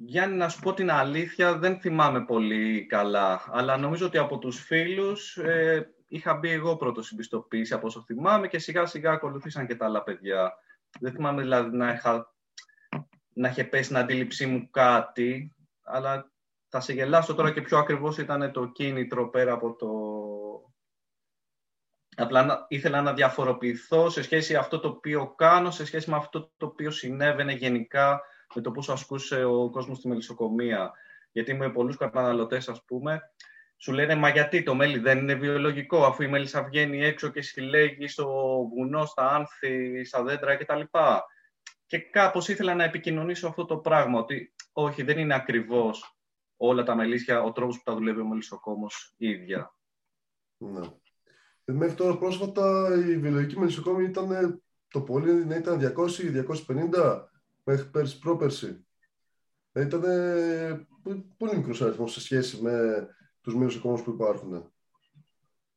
[0.06, 4.60] Γιάννη, να σου πω την αλήθεια, δεν θυμάμαι πολύ καλά, αλλά νομίζω ότι από τους
[4.60, 9.68] φίλους ε, είχα μπει εγώ πρώτος στην πιστοποίηση, από όσο θυμάμαι, και σιγά σιγά ακολουθήσαν
[9.68, 10.54] και τα άλλα παιδιά.
[11.00, 12.34] Δεν θυμάμαι δηλαδή να είχα
[13.34, 16.32] να είχε πέσει στην αντίληψή μου κάτι, αλλά
[16.68, 19.90] θα σε γελάσω τώρα και πιο ακριβώς ήταν το κίνητρο πέρα από το...
[22.16, 26.52] Απλά ήθελα να διαφοροποιηθώ σε σχέση με αυτό το οποίο κάνω, σε σχέση με αυτό
[26.58, 28.22] το οποίο συνέβαινε γενικά
[28.56, 30.92] με το πώς ασκούσε ο κόσμος στη μελισσοκομεία.
[31.32, 33.22] Γιατί με πολλούς καταναλωτές, ας πούμε,
[33.78, 37.42] σου λένε «Μα γιατί το μέλι δεν είναι βιολογικό, αφού η μέλισσα βγαίνει έξω και
[37.42, 38.26] συλλέγει στο
[38.76, 40.82] βουνό, στα άνθη, στα δέντρα κτλ».
[41.86, 46.18] Και κάπως ήθελα να επικοινωνήσω αυτό το πράγμα, ότι όχι, δεν είναι ακριβώς
[46.58, 49.76] όλα τα μελίσια, ο τρόπος που τα δουλεύει ο μελισσοκόμος ίδια.
[50.58, 50.88] Ναι.
[51.66, 57.31] Ε, μέχρι τώρα πρόσφατα η βιολογική μελισσοκόμη ήταν το πολύ να ήταν 200-250
[57.64, 58.86] μέχρι πέρσι πρόπερσι.
[59.72, 60.02] Ε, ήταν
[61.38, 63.08] πολύ μικρός αριθμός σε σχέση με
[63.42, 64.72] τους μελισσοκόμους που υπάρχουν.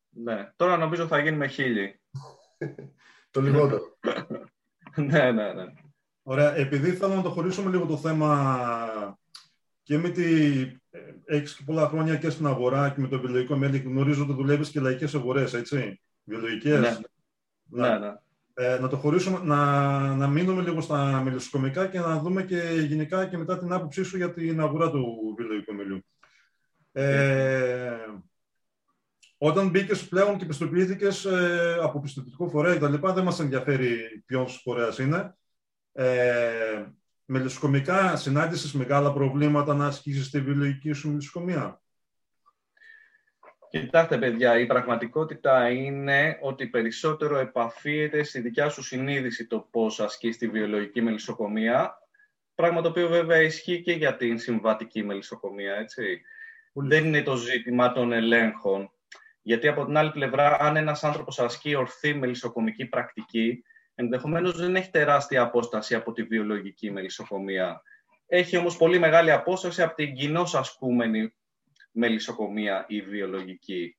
[0.09, 2.01] Ναι, τώρα νομίζω θα γίνει με χίλιοι.
[3.31, 3.99] το λιγότερο.
[4.97, 5.65] ναι, ναι, ναι.
[6.23, 9.17] Ωραία, επειδή θέλω να το χωρίσουμε λίγο το θέμα
[9.83, 10.61] και με τη...
[10.91, 14.33] Ε, έχεις και πολλά χρόνια και στην αγορά και με το βιολογικό μέλι γνωρίζω ότι
[14.33, 17.01] δουλεύεις και λαϊκές αγορές, έτσι, βιολογικές;
[17.65, 17.99] Ναι, ναι.
[17.99, 18.15] ναι.
[18.57, 23.27] Ε, να το χωρίσουμε, να, να μείνουμε λίγο στα μελισσοκομικά και να δούμε και γενικά
[23.27, 26.05] και μετά την άποψή σου για την αγορά του βιολογικού μελιού.
[26.93, 27.97] Ε,
[29.39, 34.99] όταν μπήκες πλέον και πιστοποιήθηκες ε, από πιστοποιητικό φορέα κτλ., δεν μας ενδιαφέρει ποιος φορέας
[34.99, 35.37] είναι.
[35.93, 36.85] Ε,
[37.25, 41.83] μελισσοκομικά συνάντησες μεγάλα προβλήματα να ασκήσεις τη βιολογική σου μελισσοκομεία;
[43.81, 50.39] Κοιτάξτε, παιδιά, η πραγματικότητα είναι ότι περισσότερο επαφίεται στη δικιά σου συνείδηση το πώς ασκείς
[50.39, 51.99] τη βιολογική μελισσοκομεία,
[52.55, 56.21] πράγμα το οποίο βέβαια ισχύει και για την συμβατική μελισσοκομεία, έτσι.
[56.73, 58.91] Δεν είναι το ζήτημα των ελέγχων.
[59.43, 64.91] Γιατί από την άλλη πλευρά, αν ένας άνθρωπος ασκεί ορθή μελισσοκομική πρακτική, ενδεχομένως δεν έχει
[64.91, 67.83] τεράστια απόσταση από τη βιολογική μελισσοκομεία.
[68.27, 71.35] Έχει όμως πολύ μεγάλη απόσταση από την κοινώς ασκούμενη
[71.95, 73.99] μελισσοκομεία ή βιολογική.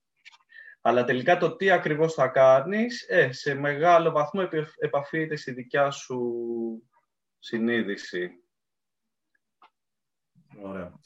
[0.81, 6.33] Αλλά τελικά το τι ακριβώς θα κάνεις, ε, σε μεγάλο βαθμό επαφείται στη δικιά σου
[7.39, 8.29] συνείδηση.
[10.61, 10.99] Ωραία.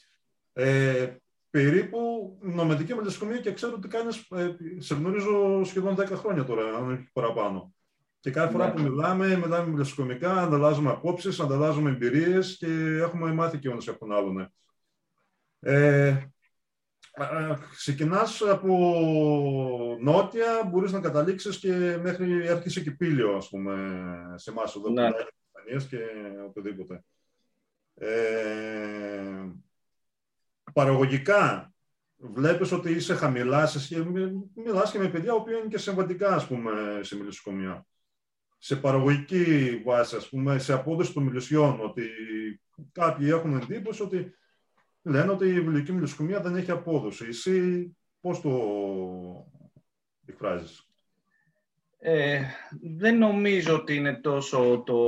[0.52, 1.16] Ε,
[1.50, 1.98] περίπου
[2.40, 7.08] νομετική μελισσοκομεία και ξέρω ότι κάνεις, ε, σε γνωρίζω σχεδόν 10 χρόνια τώρα, αν όχι
[7.12, 7.74] παραπάνω.
[8.20, 8.72] Και κάθε φορά ναι.
[8.72, 12.66] που μιλάμε, μιλάμε μελισσοκομικά, ανταλλάζουμε απόψεις, ανταλλάζουμε εμπειρίες και
[13.00, 14.52] έχουμε μάθει και ένας από τον άλλον.
[15.60, 16.30] Ε,
[17.76, 18.76] ξεκινάς από
[20.00, 23.74] νότια, μπορείς να καταλήξεις και μέχρι έρχεσαι και πύλιο, ας πούμε,
[24.34, 25.10] σε εμάς εδώ ναι.
[25.10, 25.98] που και
[26.46, 27.04] οτιδήποτε.
[27.94, 29.46] Ε,
[30.72, 31.72] παραγωγικά,
[32.16, 34.04] βλέπεις ότι είσαι χαμηλά, σε,
[34.54, 37.86] μιλάς και με παιδιά που είναι και συμβατικά, ας πούμε, σε μιλισσοκομεία.
[38.58, 42.10] Σε παραγωγική βάση, ας πούμε, σε απόδοση των μιλησιών, ότι
[42.92, 44.34] κάποιοι έχουν εντύπωση ότι
[45.02, 47.26] λένε ότι η βιβλική μιλοσκομία δεν έχει απόδοση.
[47.28, 48.50] Εσύ πώς το
[50.26, 50.88] εκφράζεις;
[51.98, 52.40] Ε,
[52.98, 54.98] δεν νομίζω ότι είναι τόσο το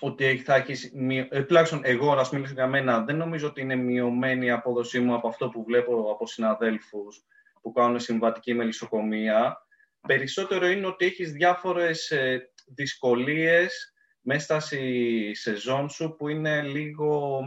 [0.00, 0.92] ότι θα έχεις,
[1.28, 5.14] ε, τουλάχιστον εγώ να μιλήσω για μένα, δεν νομίζω ότι είναι μειωμένη η απόδοσή μου
[5.14, 7.24] από αυτό που βλέπω από συναδέλφους
[7.62, 9.66] που κάνουν συμβατική μελισσοκομεία.
[10.06, 17.40] Περισσότερο είναι ότι έχεις διάφορες ε, δυσκολίες μέσα στη σεζόν σου που είναι λίγο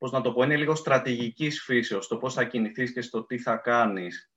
[0.00, 3.38] πώς να το πω, είναι λίγο στρατηγικής φύσεως, το πώς θα κινηθείς και στο τι
[3.38, 4.30] θα κάνεις.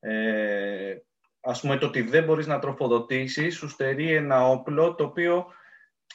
[0.00, 0.96] Ε,
[1.40, 5.46] ας πούμε, το ότι δεν μπορείς να τροφοδοτήσεις, σου στερεί ένα όπλο το οποίο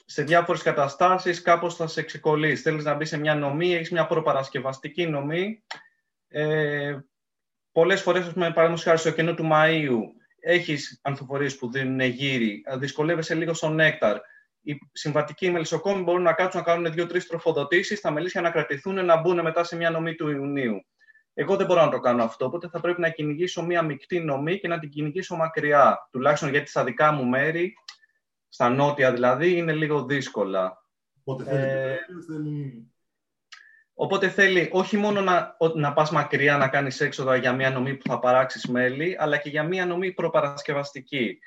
[0.05, 2.61] σε διάφορες καταστάσεις κάπως θα σε ξεκολλήσει.
[2.61, 5.63] Θέλεις να μπεις σε μια νομή, έχεις μια προπαρασκευαστική νομή.
[6.27, 6.97] Ε,
[7.71, 9.99] πολλές φορές, ας πούμε, παραδείγματος χάρη στο κενό του Μαΐου,
[10.39, 14.17] έχεις ανθοφορίες που δίνουν γύρι, δυσκολεύεσαι λίγο στο νέκταρ
[14.63, 19.21] οι συμβατικοί μελισσοκόμοι μπορούν να κάτσουν να κάνουν δύο-τρεις τροφοδοτήσεις, τα μελίσια να κρατηθούν, να
[19.21, 20.85] μπουν μετά σε μια νομή του Ιουνίου.
[21.33, 24.59] Εγώ δεν μπορώ να το κάνω αυτό, οπότε θα πρέπει να κυνηγήσω μια μεικτή νομή
[24.59, 26.07] και να την κυνηγήσω μακριά.
[26.11, 27.73] Τουλάχιστον γιατί στα δικά μου μέρη,
[28.49, 30.83] στα νότια δηλαδή, είναι λίγο δύσκολα.
[31.23, 32.93] Οπότε θέλει, ε,
[33.95, 38.07] Οπότε θέλει όχι μόνο να, να πας μακριά να κάνεις έξοδα για μια νομή που
[38.07, 41.39] θα παράξεις μέλη, αλλά και για μια νομή προπαρασκευαστική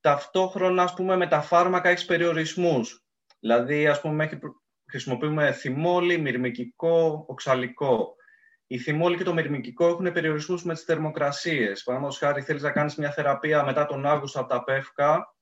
[0.00, 3.04] ταυτόχρονα, ας πούμε, με τα φάρμακα έχεις περιορισμούς.
[3.40, 4.38] Δηλαδή, ας πούμε,
[4.90, 8.14] χρησιμοποιούμε θυμόλι, μυρμικικό, οξαλικό.
[8.66, 11.82] Η θυμόλη και το μυρμικικό έχουν περιορισμούς με τις θερμοκρασίες.
[11.82, 15.34] Παραδείγματος χάρη, θέλεις να κάνεις μια θεραπεία μετά τον Αύγουστο από τα πεύκα,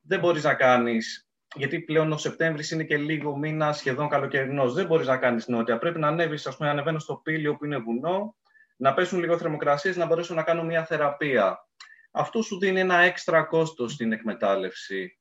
[0.00, 4.74] δεν μπορείς να κάνεις, γιατί πλέον ο Σεπτέμβρης είναι και λίγο μήνα σχεδόν καλοκαιρινός.
[4.74, 5.78] Δεν μπορείς να κάνεις νότια.
[5.78, 8.36] Πρέπει να ανέβεις, ας πούμε, ανεβαίνω στο πύλιο που είναι βουνό,
[8.76, 11.68] να πέσουν λίγο θερμοκρασίες, να μπορέσω να κάνω μια θεραπεία
[12.12, 15.18] αυτό σου δίνει ένα έξτρα κόστος στην εκμετάλλευση.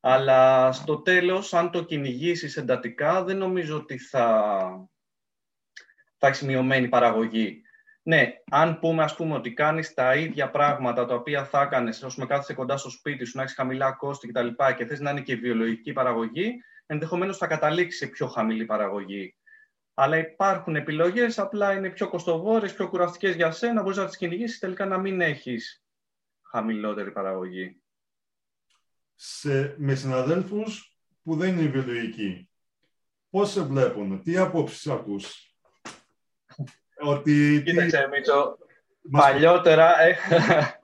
[0.00, 4.30] Αλλά στο τέλος, αν το κυνηγήσεις εντατικά, δεν νομίζω ότι θα,
[6.16, 7.62] θα έχεις μειωμένη παραγωγή.
[8.02, 12.20] Ναι, αν πούμε, ας πούμε ότι κάνεις τα ίδια πράγματα τα οποία θα έκανες ώστε
[12.20, 14.46] με κάθεσαι κοντά στο σπίτι σου, να έχεις χαμηλά κόστη κτλ.
[14.46, 16.54] Και, και θες να είναι και βιολογική παραγωγή,
[16.86, 19.37] ενδεχομένως θα καταλήξεις σε πιο χαμηλή παραγωγή.
[20.00, 24.58] Αλλά υπάρχουν επιλογές, απλά είναι πιο κοστοβόρες, πιο κουραστικές για σένα, μπορείς να τις κυνηγήσεις,
[24.58, 25.84] τελικά να μην έχεις
[26.42, 27.82] χαμηλότερη παραγωγή.
[29.14, 32.50] Σε, με συναδέλφους που δεν είναι βιολογικοί,
[33.30, 35.54] πώς σε βλέπουν, τι απόψεις ακούς;
[37.00, 38.08] Ότι, Κοίταξε, τι...
[38.08, 38.58] Μίτσο,
[39.10, 39.94] παλιότερα,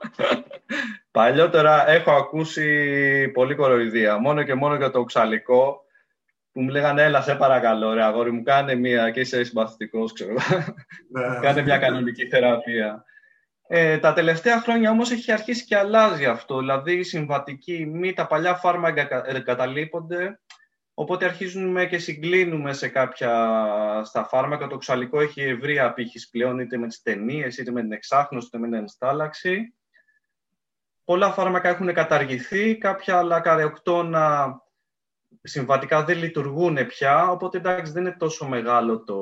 [1.10, 4.18] παλιότερα έχω ακούσει πολύ κοροϊδία.
[4.18, 5.83] Μόνο και μόνο για το ξαλικό
[6.54, 10.32] που μου λέγανε έλα σε παρακαλώ ρε αγόρι μου κάνε μία και είσαι συμπαθητικός ξέρω
[11.12, 11.38] ναι.
[11.40, 13.04] κάνε μια κανονική θεραπεία.
[13.66, 18.26] Ε, τα τελευταία χρόνια όμως έχει αρχίσει και αλλάζει αυτό, δηλαδή η συμβατική μη τα
[18.26, 20.40] παλιά φάρμακα εγκαταλείπονται,
[20.94, 23.60] οπότε αρχίζουμε και συγκλίνουμε σε κάποια
[24.04, 24.66] στα φάρμακα.
[24.66, 28.58] Το ξαλικό έχει ευρία απήχηση πλέον είτε με τις ταινίες, είτε με την εξάχνωση, είτε
[28.58, 29.74] με την ενστάλλαξη.
[31.04, 34.58] Πολλά φάρμακα έχουν καταργηθεί, κάποια άλλα καρεοκτώνα
[35.42, 39.18] συμβατικά δεν λειτουργούν πια, οπότε εντάξει δεν είναι τόσο μεγάλο το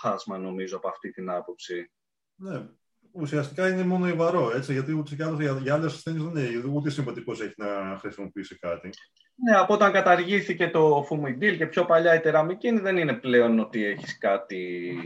[0.00, 1.90] χάσμα νομίζω από αυτή την άποψη.
[2.34, 2.68] Ναι,
[3.12, 6.90] ουσιαστικά είναι μόνο υβαρό, έτσι, γιατί ούτε και για, για άλλες ασθένειες δεν είναι ούτε
[6.90, 8.90] συμβατικός έχει να χρησιμοποιήσει κάτι.
[9.34, 13.84] Ναι, από όταν καταργήθηκε το φουμιντήλ και πιο παλιά η τεραμικίνη δεν είναι πλέον ότι
[13.84, 14.96] έχεις κάτι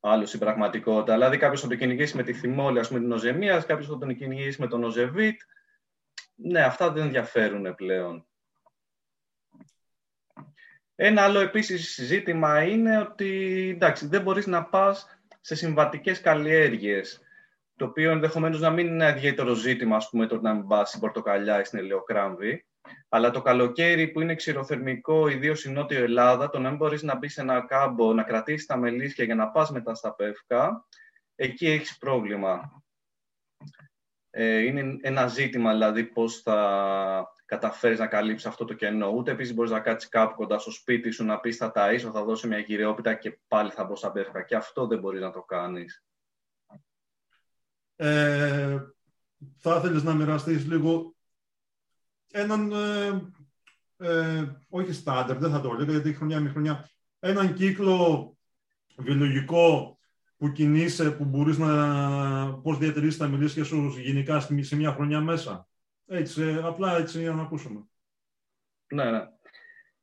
[0.00, 1.12] άλλο στην πραγματικότητα.
[1.12, 4.16] Δηλαδή κάποιος θα το κυνηγήσει με τη θυμόλη, ας πούμε την οζεμίας, κάποιος θα τον
[4.16, 5.40] κυνηγήσει με τον οζεβίτ.
[6.34, 8.29] Ναι, αυτά δεν ενδιαφέρουν πλέον.
[11.02, 13.28] Ένα άλλο επίσης ζήτημα είναι ότι
[13.74, 17.20] εντάξει, δεν μπορείς να πας σε συμβατικές καλλιέργειες,
[17.76, 21.00] το οποίο ενδεχομένως να μην είναι ιδιαίτερο ζήτημα, ας πούμε, το να μην πας στην
[21.00, 22.66] πορτοκαλιά ή στην ελαιοκράμβη,
[23.08, 27.16] αλλά το καλοκαίρι που είναι ξηροθερμικό, ιδίως στην Νότιο Ελλάδα, το να μην μπορείς να
[27.16, 30.86] μπεις σε ένα κάμπο, να κρατήσεις τα μελίσια για να πας μετά στα πεύκα,
[31.34, 32.82] εκεί έχεις πρόβλημα.
[34.30, 39.08] Ε, είναι ένα ζήτημα δηλαδή πώς θα καταφέρεις να καλύψεις αυτό το κενό.
[39.08, 42.24] Ούτε επίσης μπορείς να κάτσεις κάπου κοντά στο σπίτι σου να πεις θα ταΐσω, θα
[42.24, 44.42] δώσω μια γυρεόπιτα και πάλι θα μπω στα μπέρκα.
[44.42, 46.04] Και αυτό δεν μπορείς να το κάνεις.
[47.96, 48.78] Ε,
[49.56, 51.14] θα ήθελε να μοιραστείς λίγο
[52.30, 52.72] έναν.
[52.72, 53.30] Ε,
[54.02, 56.90] ε, όχι στάντερ, δεν θα το λέω γιατί χρονιά με χρονιά.
[57.18, 58.36] Έναν κύκλο
[58.96, 59.98] βιολογικό
[60.40, 65.68] που κινείσαι, που μπορείς να πώς διατηρήσεις τα μιλήσια σου γενικά σε μια χρονιά μέσα.
[66.06, 67.84] Έτσι, ε, απλά έτσι για να ακούσουμε.
[68.94, 69.20] Ναι, ναι.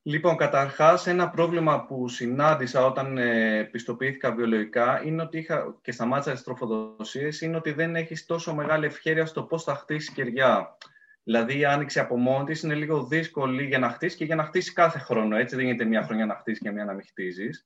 [0.01, 6.31] Λοιπόν, καταρχάς, ένα πρόβλημα που συνάντησα όταν ε, πιστοποιήθηκα βιολογικά είναι ότι είχα και σταμάτησα
[6.31, 10.77] τις τροφοδοσίες, είναι ότι δεν έχεις τόσο μεγάλη ευχαίρεια στο πώς θα χτίσεις κεριά.
[11.23, 14.43] Δηλαδή, η άνοιξη από μόνη της είναι λίγο δύσκολη για να χτίσεις και για να
[14.43, 15.35] χτίσεις κάθε χρόνο.
[15.35, 17.65] Έτσι, δεν γίνεται μια χρονιά να χτίσεις και μια να μην χτίζεις.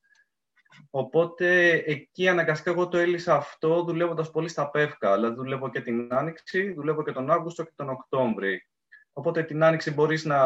[0.89, 5.15] Οπότε εκεί αναγκαστικά εγώ το έλυσα αυτό δουλεύοντας πολύ στα πεύκα.
[5.15, 8.67] Δηλαδή δουλεύω και την Άνοιξη, δουλεύω και τον Αύγουστο και τον Οκτώβρη.
[9.13, 10.39] Οπότε την Άνοιξη μπορείς να,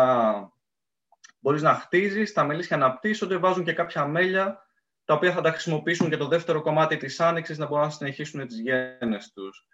[1.40, 4.66] μπορείς να χτίζεις, τα μελίσια να πτήσονται, βάζουν και κάποια μέλια
[5.06, 8.48] τα οποία θα τα χρησιμοποιήσουν και το δεύτερο κομμάτι της Άνοιξης να μπορούν να συνεχίσουν
[8.48, 9.68] τις γέννες τους.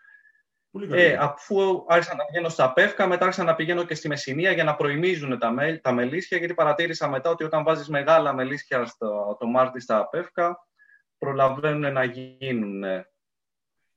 [0.92, 4.64] Ε, αφού άρχισα να πηγαίνω στα πεύκα, μετά άρχισα να πηγαίνω και στη Μεσσηνία για
[4.64, 9.38] να προημίζουν τα, μελ, τα μελίσια, γιατί παρατήρησα μετά ότι όταν βάζεις μεγάλα μελίσια στο,
[9.40, 10.68] το Μάρτι στα πεύκα,
[11.18, 12.84] προλαβαίνουν να γίνουν.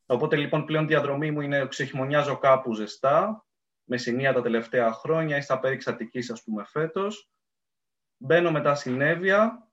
[0.07, 3.47] Οπότε λοιπόν πλέον διαδρομή μου είναι ξεχειμονιάζω κάπου ζεστά,
[3.85, 7.31] Μεσσηνία τα τελευταία χρόνια ή στα πέριξ Αττικής ας πούμε φέτος.
[8.17, 9.69] Μπαίνω μετά στην Εύβοια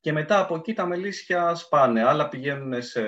[0.00, 2.04] και μετά από εκεί τα μελίσια σπάνε.
[2.04, 3.02] Άλλα πηγαίνουν σε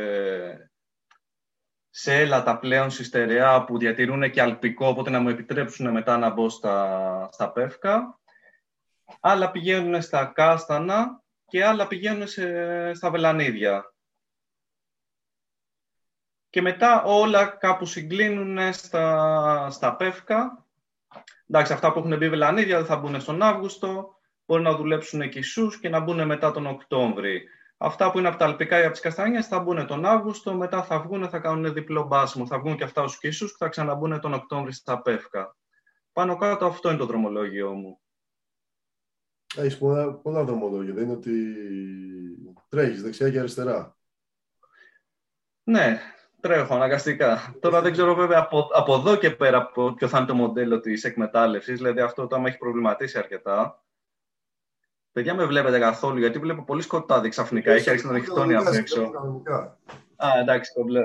[1.91, 6.31] σε έλατα πλέον στη στερεά που διατηρούν και αλπικό, οπότε να μου επιτρέψουν μετά να
[6.31, 8.19] μπω στα, στα πεύκα.
[9.21, 13.95] Άλλα πηγαίνουν στα κάστανα και άλλα πηγαίνουν σε, στα βελανίδια.
[16.51, 20.67] Και μετά όλα κάπου συγκλίνουν στα, στα πεύκα.
[21.47, 24.15] Εντάξει, αυτά που έχουν μπει βελανίδια δεν θα μπουν στον Αύγουστο,
[24.47, 25.41] μπορεί να δουλέψουν και
[25.81, 27.49] και να μπουν μετά τον Οκτώβρη.
[27.83, 30.83] Αυτά που είναι από τα αλπικά ή από τις καστανιές θα μπουν τον Αύγουστο, μετά
[30.83, 32.47] θα βγουν, θα κάνουν διπλό μπάσιμο.
[32.47, 35.57] Θα βγουν και αυτά ως κίσους και θα ξαναμπούν τον Οκτώβρη στα πεύκα.
[36.13, 38.01] Πάνω κάτω αυτό είναι το δρομολόγιο μου.
[39.57, 40.95] Έχεις πολλά, πολλά δρομολόγια.
[40.95, 41.55] Δεν είναι ότι
[42.69, 43.97] τρέχεις δεξιά και αριστερά.
[45.63, 46.01] Ναι,
[46.41, 47.57] τρέχω αναγκαστικά.
[47.61, 51.05] Τώρα δεν ξέρω βέβαια από, από εδώ και πέρα ποιο θα είναι το μοντέλο της
[51.05, 51.77] εκμετάλλευσης.
[51.77, 53.85] Δηλαδή αυτό το άμα έχει προβληματίσει αρκετά.
[55.21, 57.73] Παιδιά με βλέπετε καθόλου, γιατί βλέπω πολύ σκοτάδι ξαφνικά.
[57.73, 59.03] Έχει αρχίσει να νυχτώνει απ' έξω.
[60.17, 61.01] Α, εντάξει, το μπλε.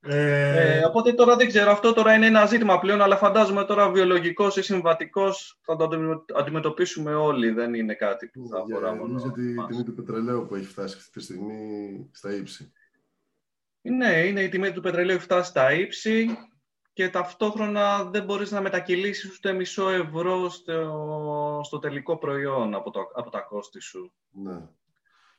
[0.00, 0.78] Ε...
[0.78, 4.56] Ε, οπότε τώρα δεν ξέρω, αυτό τώρα είναι ένα ζήτημα πλέον, αλλά φαντάζομαι τώρα βιολογικός
[4.56, 5.88] ή συμβατικός θα το
[6.36, 7.50] αντιμετωπίσουμε όλοι.
[7.50, 9.06] Δεν είναι κάτι που θα αφορά μόνο.
[9.06, 12.72] Νομίζω ότι η τιμή του πετρελαίου που έχει φτάσει αυτή τη στιγμή στα ύψη.
[13.80, 16.38] Ναι, είναι η τιμή του πετρελαίου έχει φτάσει στα ύψη
[16.94, 23.00] και ταυτόχρονα δεν μπορείς να μετακυλήσεις ούτε μισό ευρώ στο, στο τελικό προϊόν από, το,
[23.14, 24.12] από τα κόστη σου.
[24.30, 24.68] Ναι.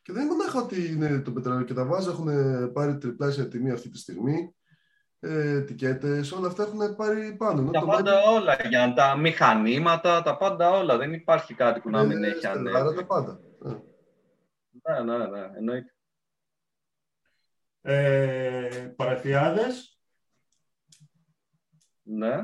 [0.02, 2.30] Και δεν είναι μόνο ότι είναι το πετρέλαιο και τα βάζα έχουν
[2.74, 4.56] πάρει τριπλάσια τιμή αυτή τη στιγμή.
[5.20, 7.72] Ε, ετικέτες, όλα αυτά έχουν πάρει πάνω.
[7.72, 10.98] Τα πάντα όλα, για τα μηχανήματα, τα πάντα όλα.
[10.98, 12.76] Δεν υπάρχει κάτι που να μην ε, έχει ανέβει.
[12.78, 13.39] Άρα τα πάντα.
[14.84, 15.94] Ναι, ναι, ναι, εννοείται.
[17.82, 19.95] Ε, παραφιάδες.
[22.06, 22.36] Ναι.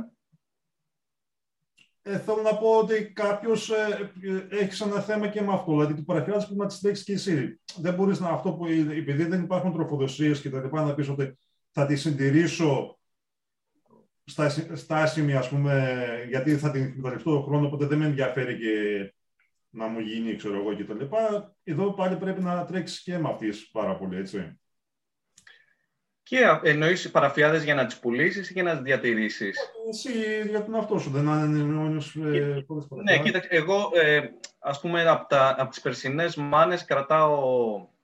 [2.04, 5.72] Ε, θέλω να πω ότι κάποιος ε, ε, έχει ένα θέμα και με αυτό.
[5.72, 7.62] Δηλαδή, το παραφιάζει που να τι τρέξει και εσύ.
[7.78, 11.38] Δεν μπορείς να αυτό που επειδή δεν υπάρχουν τροφοδοσίες και τα λοιπά, να πεις ότι
[11.72, 13.00] θα τη συντηρήσω
[14.74, 15.96] στάσιμη, ας πούμε,
[16.30, 19.14] γιατί θα την εκμεταλλευτώ τον χρόνο, οπότε δεν με ενδιαφέρει και
[19.70, 21.56] να μου γίνει, ξέρω εγώ, και τα λοιπά.
[21.64, 24.61] Εδώ πάλι πρέπει να τρέξεις και με αυτής πάρα πολύ, έτσι.
[26.32, 29.58] Και εννοείς παραφιάδες για να τις πουλήσεις ή για να τις διατηρήσεις;
[29.90, 30.12] Εσύ
[30.50, 32.02] για τον αυτό σου, δεν είναι
[32.38, 32.64] ε,
[33.04, 34.22] Ναι, κοίταξε, εγώ ε,
[34.60, 37.40] ας πούμε από, τα, από τις περσινές μάνες κρατάω,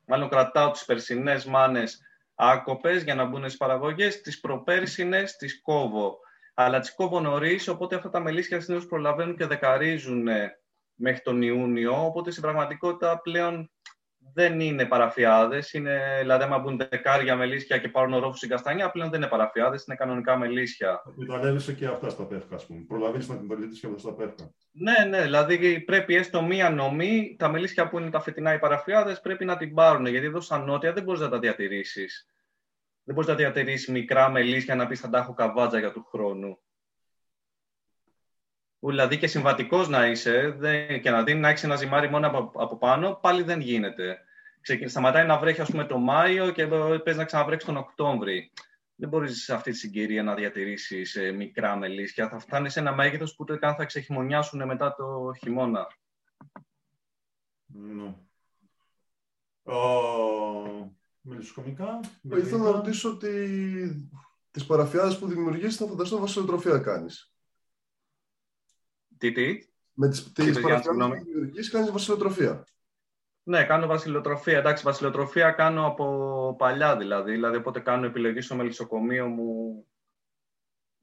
[0.06, 2.02] μάλλον κρατάω τις περσινές μάνες
[2.36, 6.18] άκοπες για να μπουν στις παραγωγές, τις προπέρσινες τις κόβω.
[6.54, 10.28] Αλλά τις κόβω νωρίς, οπότε αυτά τα μελίσια συνήθως προλαβαίνουν και δεκαρίζουν
[10.96, 13.72] μέχρι τον Ιούνιο, οπότε στην πραγματικότητα πλέον
[14.34, 15.74] δεν είναι παραφιάδες.
[15.74, 19.86] Είναι, δηλαδή, άμα μπουν δεκάρια μελίσια και πάρουν ορόφου στην καστανιά, πλέον δεν είναι παραφιάδες,
[19.88, 21.02] είναι κανονικά μελίσια.
[21.10, 22.80] Εκμεταλλεύεσαι και αυτά στα πεύκα, ας πούμε.
[22.88, 24.52] Προλαβαίνει να εκμεταλλευτεί και αυτά στα πεύκα.
[24.72, 29.20] Ναι, ναι, δηλαδή πρέπει έστω μία νομή, τα μελίσια που είναι τα φετινά οι παραφιάδες
[29.20, 30.06] πρέπει να την πάρουν.
[30.06, 32.28] Γιατί εδώ στα νότια δεν μπορείς να τα διατηρήσεις.
[33.04, 36.60] Δεν μπορείς να διατηρήσεις μικρά μελίσια να πεις θα τα έχω καβάτζα για του χρόνου.
[38.80, 42.52] Δηλαδή και συμβατικός να είσαι δεν, και να δίνει να έχεις ένα ζυμάρι μόνο από,
[42.62, 44.18] από πάνω, πάλι δεν γίνεται.
[44.86, 46.68] Σταματάει να βρέχει ας πούμε, το Μάιο και
[47.04, 48.52] παίζει να ξαναβρέξει τον Οκτώβρη.
[48.96, 52.30] Δεν μπορείς σε αυτή τη συγκυρία να διατηρήσεις ε, μικρά μελίσια.
[52.30, 55.88] Θα φτάνεις σε ένα μέγεθος που ούτε καν θα ξεχειμονιάσουν μετά το χειμώνα.
[57.66, 58.16] Ναι.
[59.64, 60.90] Oh,
[61.22, 62.00] Μελισσοκομικά.
[62.22, 64.10] Ήθελα να ρωτήσω ότι
[64.52, 67.37] τις παραφιάδες που δημιουργείς θα φανταστώ βασιλοτροφία κάνεις.
[69.18, 69.58] Τι, τι;
[69.94, 72.64] Με τις, τις παραφιάδες που δημιουργείς κάνεις βασιλοτροφία.
[73.44, 74.58] Ναι, κάνω βασιλοτροφία.
[74.58, 77.32] Εντάξει, βασιλοτροφία κάνω από παλιά δηλαδή.
[77.32, 79.86] Δηλαδή, όποτε κάνω επιλογή στο μελισσοκομείο μου,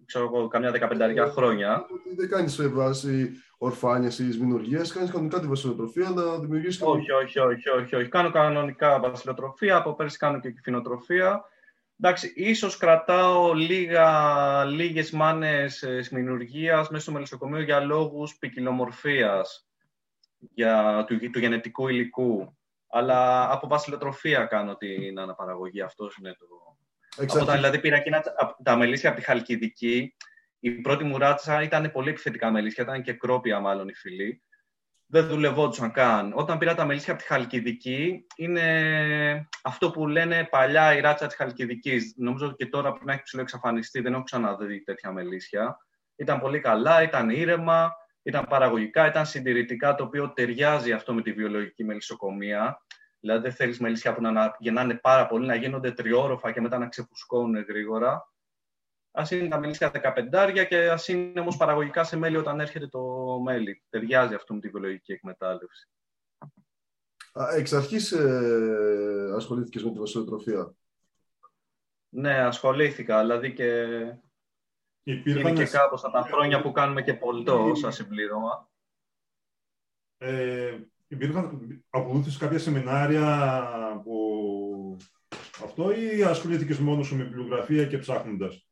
[0.04, 1.86] ξέρω εγώ, καμιά δεκαπενταριά ε, χρόνια.
[2.16, 6.84] Δεν κάνεις σε βάση ορφάνια ή σμηνουργία, κάνεις κανονικά τη βασιλοτροφία να δημιουργήσει.
[6.84, 8.08] Όχι, όχι, όχι, όχι, όχι.
[8.08, 9.76] Κάνω κανονικά βασιλοτροφία.
[9.76, 11.44] Από πέρσι κάνω και κυφινοτροφία.
[12.00, 19.68] Εντάξει, ίσως κρατάω λίγα, λίγες μάνες ε, σμηνουργίας μέσα στο μελισσοκομείο για λόγους ποικιλομορφίας
[20.38, 22.56] για, του, του γενετικού υλικού.
[22.88, 25.80] Αλλά από βασιλοτροφία κάνω την αναπαραγωγή.
[25.80, 26.46] Αυτός είναι το.
[27.16, 28.22] Από όταν δηλαδή πήρα εκείνα
[28.62, 30.14] τα μελίσια από τη Χαλκιδική,
[30.60, 34.42] η πρώτη μου ράτσα ήταν πολύ επιθετικά μελίσια, ήταν και κρόπια μάλλον οι φιλοί.
[35.06, 36.32] Δεν δουλευόντουσαν καν.
[36.34, 41.36] Όταν πήρα τα μελίσια από τη Χαλκιδική, είναι αυτό που λένε παλιά η ράτσα της
[41.36, 42.14] Χαλκιδικής.
[42.16, 45.78] Νομίζω ότι και τώρα που να έχει ψηλό εξαφανιστεί, δεν έχω ξαναδεί τέτοια μελίσια.
[46.16, 51.32] Ήταν πολύ καλά, ήταν ήρεμα, ήταν παραγωγικά, ήταν συντηρητικά, το οποίο ταιριάζει αυτό με τη
[51.32, 52.82] βιολογική μελισσοκομεία.
[53.20, 56.88] Δηλαδή δεν θέλεις μελισσιά που να γεννάνε πάρα πολύ, να γίνονται τριόροφα και μετά να
[56.88, 58.33] ξεφουσκώνουν γρήγορα.
[59.16, 59.90] Α είναι τα μελίσια
[60.32, 63.00] 15 και ας είναι όμως παραγωγικά σε μέλι όταν έρχεται το
[63.44, 63.82] μέλι.
[63.88, 65.88] Ταιριάζει αυτό με τη βιολογική εκμετάλλευση.
[67.56, 70.74] Εξ αρχής ε, ασχολήθηκες με τη βασιλοτροφία;
[72.08, 73.20] Ναι, ασχολήθηκα.
[73.20, 73.86] Δηλαδή και
[75.04, 75.40] Υπήρχαν...
[75.40, 78.70] Είναι και κάπως τα χρόνια που κάνουμε και πολιτό σαν συμπλήρωμα.
[80.18, 84.96] Ε, υπήρχαν, ακολούθησες κάποια σεμινάρια που
[85.64, 88.66] αυτό ή ασχολήθηκες μόνος σου με βιβλιογραφία και ψάχνοντας;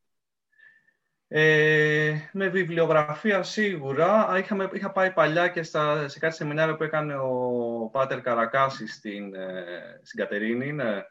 [1.34, 4.38] Ε, με βιβλιογραφία σίγουρα.
[4.38, 9.34] Είχαμε, είχα πάει παλιά και στα, σε κάτι σεμινάριο που έκανε ο Πάτερ Καρακάση στην,
[9.34, 11.02] ε, στην Κατερίνη, ναι.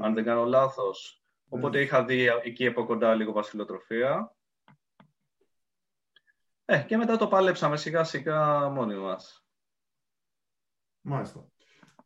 [0.00, 1.22] αν δεν κάνω λάθος.
[1.48, 4.34] Οπότε είχα δει εκεί από κοντά λίγο βασιλοτροφία.
[6.64, 9.46] Ε, και μετά το πάλεψαμε σιγά σιγά μόνοι μας.
[11.00, 11.51] Μάλιστα.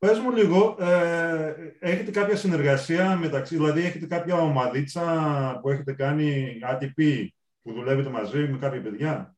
[0.06, 6.58] Πες μου λίγο, ε, έχετε κάποια συνεργασία μεταξύ, δηλαδή έχετε κάποια ομαδίτσα που έχετε κάνει
[6.70, 7.26] ATP
[7.62, 9.36] που δουλεύετε μαζί με κάποια παιδιά;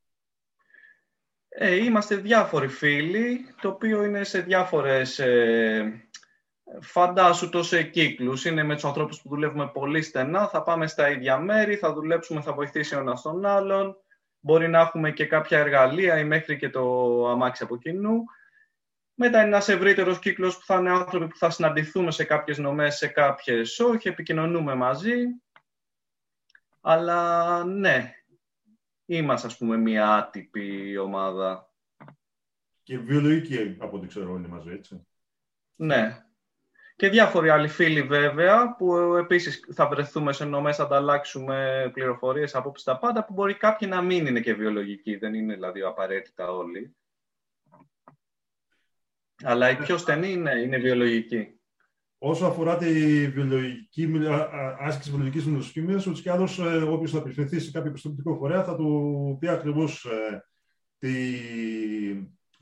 [1.49, 6.11] Ε, είμαστε διάφοροι φίλοι, το οποίο είναι σε διάφορες ε,
[6.81, 8.45] Φαντάσου το σε κύκλους.
[8.45, 10.49] Είναι με τους ανθρώπους που δουλεύουμε πολύ στενά.
[10.49, 13.97] Θα πάμε στα ίδια μέρη, θα δουλέψουμε, θα βοηθήσει ο ένας τον άλλον.
[14.41, 16.83] Μπορεί να έχουμε και κάποια εργαλεία ή μέχρι και το
[17.29, 18.25] αμάξι από κοινού.
[19.21, 22.97] Μετά είναι ένας ευρύτερος κύκλος που θα είναι άνθρωποι που θα συναντηθούμε σε κάποιες νομές,
[22.97, 25.15] σε κάποιες όχι, επικοινωνούμε μαζί.
[26.81, 28.15] Αλλά ναι,
[29.07, 31.73] είμαστε ας πούμε μια άτυπη ομάδα.
[32.83, 35.07] Και βιολογική από ό,τι ξέρω είναι μαζί, έτσι.
[35.77, 36.25] Ναι.
[36.97, 42.85] Και διάφοροι άλλοι φίλοι βέβαια, που επίσης θα βρεθούμε σε νομές, θα ανταλλάξουμε πληροφορίες, απόψεις
[42.85, 46.97] τα πάντα, που μπορεί κάποιοι να μην είναι και βιολογικοί, δεν είναι δηλαδή απαραίτητα όλοι.
[49.43, 51.59] Αλλά η πιο στενή είναι, είναι βιολογική.
[52.19, 52.93] Όσο αφορά τη
[53.29, 54.11] βιολογική,
[54.79, 58.77] άσκηση βιολογικής μελισσοκυμίας, ούτως κι άλλως ε, όποιος θα απευθυνθεί σε κάποιο πιστοποιητικό φορέα θα
[58.77, 60.45] του πει ακριβώς ε,
[60.99, 61.11] τι,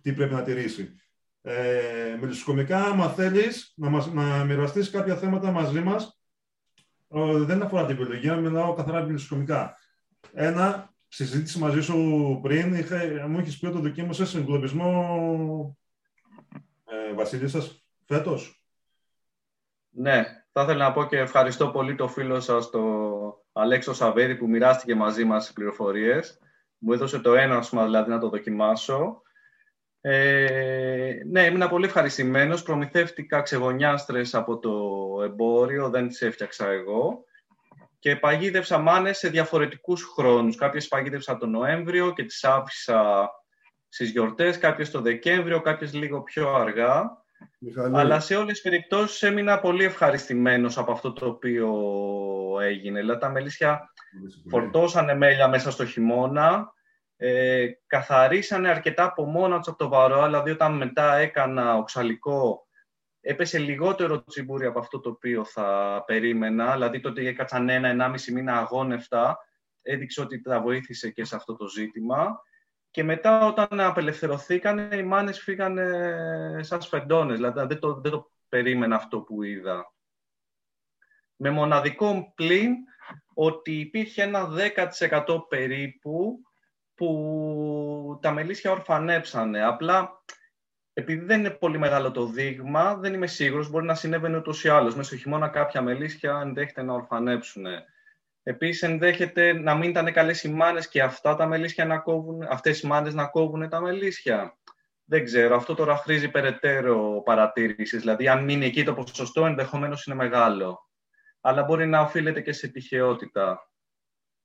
[0.02, 0.94] τι πρέπει να τηρήσει.
[1.42, 6.20] Ε, μελισσοκομικά, άμα θέλεις να, μας, να μοιραστείς κάποια θέματα μαζί μας,
[7.36, 9.74] δεν αφορά τη βιολογία, μιλάω καθαρά μελισσοκομικά.
[10.32, 15.76] Ένα, συζήτηση μαζί σου πριν, είχα, μου έχεις πει ότι δοκίμασες εγκλωβισμό
[16.86, 18.64] ε, Βασίλη σας φέτος;
[19.90, 24.48] Ναι, θα ήθελα να πω και ευχαριστώ πολύ το φίλο σας, το Αλέξο Σαββέρη, που
[24.48, 26.38] μοιράστηκε μαζί μας τις πληροφορίες.
[26.78, 29.22] Μου έδωσε το ένασμα, δηλαδή, να το δοκιμάσω.
[30.00, 32.62] Ε, ναι, ήμουν πολύ ευχαριστημένος.
[32.62, 34.72] Προμηθεύτηκα ξεγονιάστρες από το
[35.22, 37.24] εμπόριο, δεν τις έφτιαξα εγώ.
[37.98, 40.56] Και παγίδευσα μάνες σε διαφορετικούς χρόνους.
[40.56, 43.30] Κάποιες παγίδευσα τον Νοέμβριο και τις άφησα
[43.96, 47.24] στις γιορτές, κάποιες το Δεκέμβριο, κάποιες λίγο πιο αργά.
[47.92, 51.70] Αλλά σε όλες τις περιπτώσεις έμεινα πολύ ευχαριστημένος από αυτό το οποίο
[52.60, 53.00] έγινε.
[53.00, 53.90] Δηλαδή τα μελίσια
[54.50, 56.72] φορτώσανε μέλια μέσα στο χειμώνα,
[57.16, 62.66] ε, καθαρίσανε αρκετά από μόνα τους από το βαρό, δηλαδή όταν μετά έκανα οξαλικό,
[63.20, 69.38] έπεσε λιγότερο τσιμπούρι από αυτό το οποίο θα περίμενα, δηλαδή τότε έκατσαν ένα-ενάμιση μήνα αγώνευτα,
[69.82, 72.40] έδειξε ότι τα βοήθησε και σε αυτό το ζήτημα.
[72.96, 77.36] Και μετά όταν απελευθερωθήκαν, οι μάνες φύγανε σαν σφεντώνες.
[77.36, 79.94] Δηλαδή δεν το, δεν το περίμενα αυτό που είδα.
[81.36, 82.72] Με μοναδικό πλήν
[83.34, 84.48] ότι υπήρχε ένα
[85.04, 86.40] 10% περίπου
[86.94, 89.64] που τα μελίσια ορφανέψανε.
[89.64, 90.22] Απλά
[90.92, 94.68] επειδή δεν είναι πολύ μεγάλο το δείγμα, δεν είμαι σίγουρος, μπορεί να συνέβαινε ούτως ή
[94.68, 94.94] άλλως.
[94.94, 97.66] Μέσα στο χειμώνα κάποια μελίσια ενδέχεται να ορφανέψουν.
[98.48, 102.80] Επίσης, ενδέχεται να μην ήταν καλές οι μάνες και αυτά τα μελίσια να κόβουν, αυτές
[102.80, 104.58] οι μάνες να κόβουν τα μελίσια.
[105.04, 105.56] Δεν ξέρω.
[105.56, 108.00] Αυτό τώρα χρήζει περαιτέρω παρατήρησης.
[108.00, 110.88] Δηλαδή, αν μείνει εκεί το ποσοστό, ενδεχομένως είναι μεγάλο.
[111.40, 113.70] Αλλά μπορεί να οφείλεται και σε τυχαιότητα.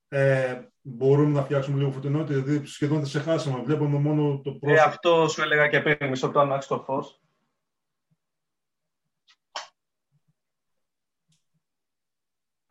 [0.07, 3.63] Ε, μπορούμε να φτιάξουμε λίγο φωτεινότητα, δηλαδή σχεδόν δεν σε χάσαμε.
[3.63, 4.71] Βλέπουμε μόνο το πρόσωπο.
[4.71, 7.20] Ε, αυτό σου έλεγα και πριν, μισό το ανάξει το φως.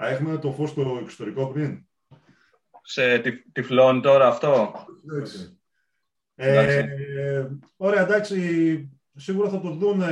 [0.02, 1.86] Α, έχουμε το φως στο εξωτερικό πριν.
[2.82, 3.18] Σε
[3.52, 4.72] τυφλώνει τώρα αυτό;
[6.34, 7.46] Ε,
[7.76, 8.90] ωραία, εντάξει.
[9.16, 10.02] Σίγουρα θα το δουν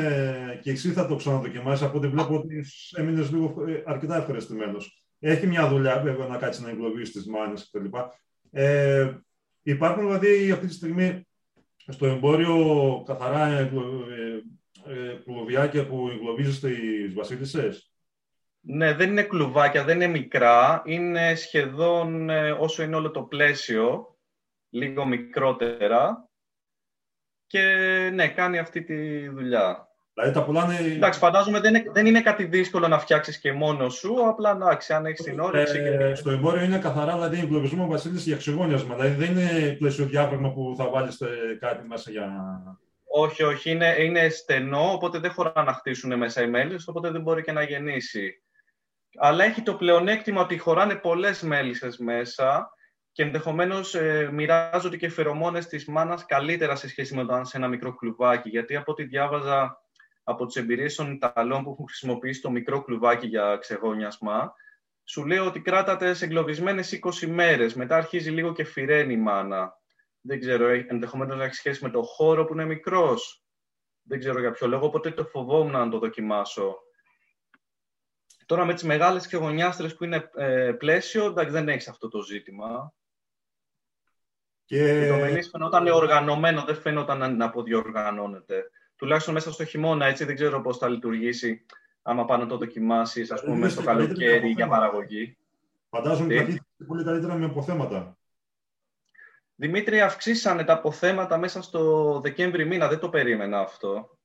[0.63, 2.65] και εσύ θα το ξαναδοκιμάσεις από ό,τι βλέπω ότι
[2.97, 5.05] έμεινες λίγο ε, αρκετά ευχαριστημένος.
[5.19, 7.97] Έχει μια δουλειά βέβαια να κάτσει να εγκλωβίσεις τις μάνες κτλ.
[8.51, 9.13] Ε,
[9.63, 11.27] υπάρχουν δηλαδή αυτή τη στιγμή
[11.77, 13.71] στο εμπόριο καθαρά ε,
[14.87, 17.88] ε, ε που εγκλωβίζεις τις βασίλισσες;
[18.71, 20.83] Ναι, δεν είναι κλουβάκια, δεν είναι μικρά.
[20.85, 24.17] Είναι σχεδόν ε, όσο είναι όλο το πλαίσιο,
[24.71, 26.29] λίγο μικρότερα.
[27.47, 27.61] Και
[28.15, 29.89] ναι, κάνει αυτή τη δουλειά.
[30.15, 30.77] Δηλαδή τα πουλάνε...
[30.77, 34.29] Εντάξει, φαντάζομαι δεν είναι, δεν είναι κάτι δύσκολο να φτιάξεις και μόνος σου.
[34.29, 35.79] Απλά εντάξει, αν έχεις την όρεξη.
[35.79, 38.95] Ε, Στο εμπόριο είναι καθαρά δηλαδή εγκλωβισμό βασίλισσα για ξεγόνιασμα.
[38.95, 41.23] Δηλαδή δεν είναι πλαισιοδιάφραγμα που θα βάλεις
[41.61, 42.31] κάτι μέσα για.
[43.05, 43.71] Όχι, όχι.
[43.71, 47.53] Είναι, είναι στενό, οπότε δεν χωρά να χτίσουν μέσα οι μέλης, οπότε δεν μπορεί και
[47.53, 48.43] να γεννήσει
[49.21, 52.71] αλλά έχει το πλεονέκτημα ότι χωράνε πολλές μέλισσες μέσα
[53.13, 57.69] και ενδεχομένως ε, μοιράζονται και φερομόνες της μάνας καλύτερα σε σχέση με όταν σε ένα
[57.69, 58.49] μικρό κλουβάκι.
[58.49, 59.79] Γιατί από ό,τι διάβαζα
[60.23, 64.53] από τις εμπειρίες των Ιταλών που έχουν χρησιμοποιήσει το μικρό κλουβάκι για ξεγόνιασμα,
[65.05, 67.75] σου λέω ότι κράτατε σε εγκλωβισμένες 20 μέρες.
[67.75, 69.73] Μετά αρχίζει λίγο και φυρένει η μάνα.
[70.21, 73.45] Δεν ξέρω, ε, ενδεχομένως να έχει σχέση με το χώρο που είναι μικρός.
[74.03, 76.77] Δεν ξέρω για ποιο λόγο, οπότε το φοβόμουν να το δοκιμάσω.
[78.49, 82.23] Τώρα με τις μεγάλες και γωνιάστρες που είναι ε, πλαίσιο, εντάξει, δεν έχεις αυτό το
[82.23, 82.93] ζήτημα.
[84.65, 85.09] Και...
[85.09, 88.71] το μελίσ φαινόταν οργανωμένο, δεν φαινόταν να αποδιοργανώνεται.
[88.97, 91.65] Τουλάχιστον μέσα στο χειμώνα, έτσι δεν ξέρω πώς θα λειτουργήσει
[92.03, 95.37] άμα πάνε να το δοκιμάσεις, ας πούμε, μέσα στο καλοκαίρι για παραγωγή.
[95.89, 98.19] Φαντάζομαι ότι πολύ καλύτερα με αποθέματα.
[99.55, 102.89] Δημήτρη, αυξήσανε τα αποθέματα μέσα στο Δεκέμβρη μήνα.
[102.89, 104.18] Δεν το περίμενα αυτό.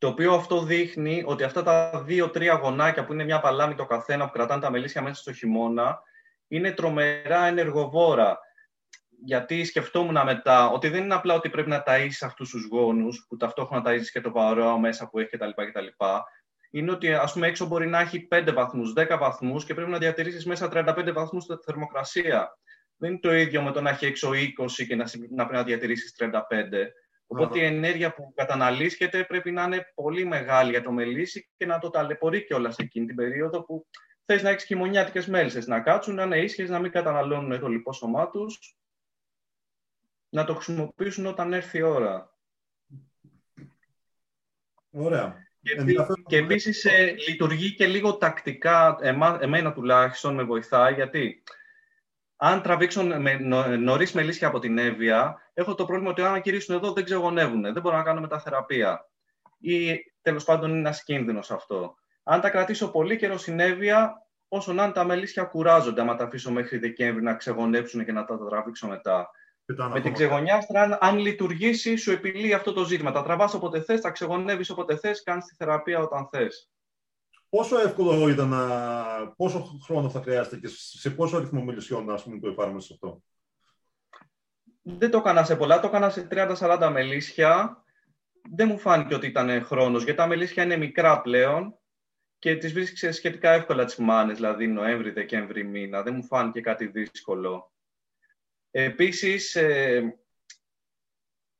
[0.00, 4.24] Το οποίο αυτό δείχνει ότι αυτά τα δύο-τρία γονάκια που είναι μια παλάμη το καθένα
[4.24, 6.02] που κρατάνε τα μελίσια μέσα στο χειμώνα
[6.48, 8.38] είναι τρομερά ενεργοβόρα.
[9.24, 13.36] Γιατί σκεφτόμουν μετά ότι δεν είναι απλά ότι πρέπει να ταΐσεις αυτούς τους γόνους, που
[13.36, 15.48] ταυτόχρονα ταΐσεις και το παρό μέσα που έχει κτλ.
[15.48, 15.86] κτλ.
[16.70, 19.98] Είναι ότι ας πούμε έξω μπορεί να έχει 5 βαθμούς, 10 βαθμούς και πρέπει να
[19.98, 22.58] διατηρήσεις μέσα 35 βαθμούς θερμοκρασία.
[22.96, 25.62] Δεν είναι το ίδιο με το να έχει έξω 20 και να, να πρέπει να
[25.62, 26.30] διατηρήσεις 35.
[27.32, 31.78] Οπότε η ενέργεια που καταναλύσκεται πρέπει να είναι πολύ μεγάλη για το μελίσι και να
[31.78, 33.86] το ταλαιπωρεί κιόλας εκείνη την περίοδο που
[34.24, 35.66] θες να έχεις χειμωνιάτικες μέλισσες.
[35.66, 38.76] Να κάτσουν, να είναι ίσχυε, να μην καταναλώνουν το λιπόσωμά τους,
[40.28, 42.36] να το χρησιμοποιήσουν όταν έρθει η ώρα.
[44.90, 45.48] Ωραία.
[45.62, 45.76] Και,
[46.26, 48.98] και επίσης ε, λειτουργεί και λίγο τακτικά,
[49.40, 51.42] εμένα τουλάχιστον με βοηθάει, γιατί
[52.42, 53.34] αν τραβήξουν με,
[53.76, 57.62] νωρίς μελίσια από την Εύβοια, έχω το πρόβλημα ότι αν κηρύσουν εδώ δεν ξεγονεύουν.
[57.62, 59.08] Δεν μπορώ να κάνω μεταθεραπεία.
[59.58, 61.94] Ή τέλος πάντων είναι ένας κίνδυνος αυτό.
[62.22, 66.24] Αν τα κρατήσω πολύ καιρό στην Εύβοια, όσο να είναι τα μελίσια κουράζονται, άμα τα
[66.24, 69.30] αφήσω μέχρι Δεκέμβρη να ξεγονέψουν και να τα τραβήξω μετά.
[69.92, 73.12] Με την ξεγονιάστρα, αν λειτουργήσει, σου επιλύει αυτό το ζήτημα.
[73.12, 76.70] Τα τραβάς όποτε θες, τα ξεγονεύει όποτε θες, κάνεις τη θεραπεία όταν θες.
[77.50, 79.32] Πόσο εύκολο ήταν να.
[79.36, 83.22] Πόσο χρόνο θα χρειάζεται και σε πόσο αριθμό μελισσιών ας πούμε, το εφάρμοσες αυτό;
[84.82, 87.84] Δεν το έκανα σε πολλά, το έκανα σε 30-40 μελίσια.
[88.52, 91.78] Δεν μου φάνηκε ότι ήταν χρόνος, γιατί τα μελίσια είναι μικρά πλέον
[92.38, 96.02] και τις βρίσκεις σχετικά εύκολα τις μάνες, δηλαδή Νοέμβρη-Δεκέμβρη μήνα.
[96.02, 97.72] Δεν μου φάνηκε κάτι δύσκολο.
[98.70, 100.19] Επίσης, ε,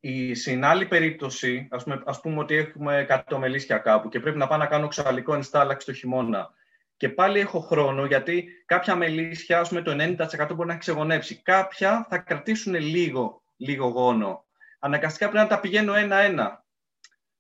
[0.01, 4.38] η, στην άλλη περίπτωση, ας πούμε, ας πούμε ότι έχουμε κάτι μελίσια κάπου και πρέπει
[4.38, 6.51] να πάω να κάνω ξαλικό ενστάλλαξη το χειμώνα.
[6.96, 11.42] Και πάλι έχω χρόνο, γιατί κάποια μελίσια, ας πούμε, το 90% μπορεί να ξεγονέψει.
[11.42, 14.44] Κάποια θα κρατήσουν λίγο, λίγο γόνο.
[14.78, 16.64] Αναγκαστικά πρέπει να τα πηγαίνω ένα-ένα.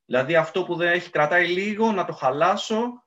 [0.04, 3.04] Δηλαδή αυτό που δεν έχει κρατάει λίγο, να το χαλάσω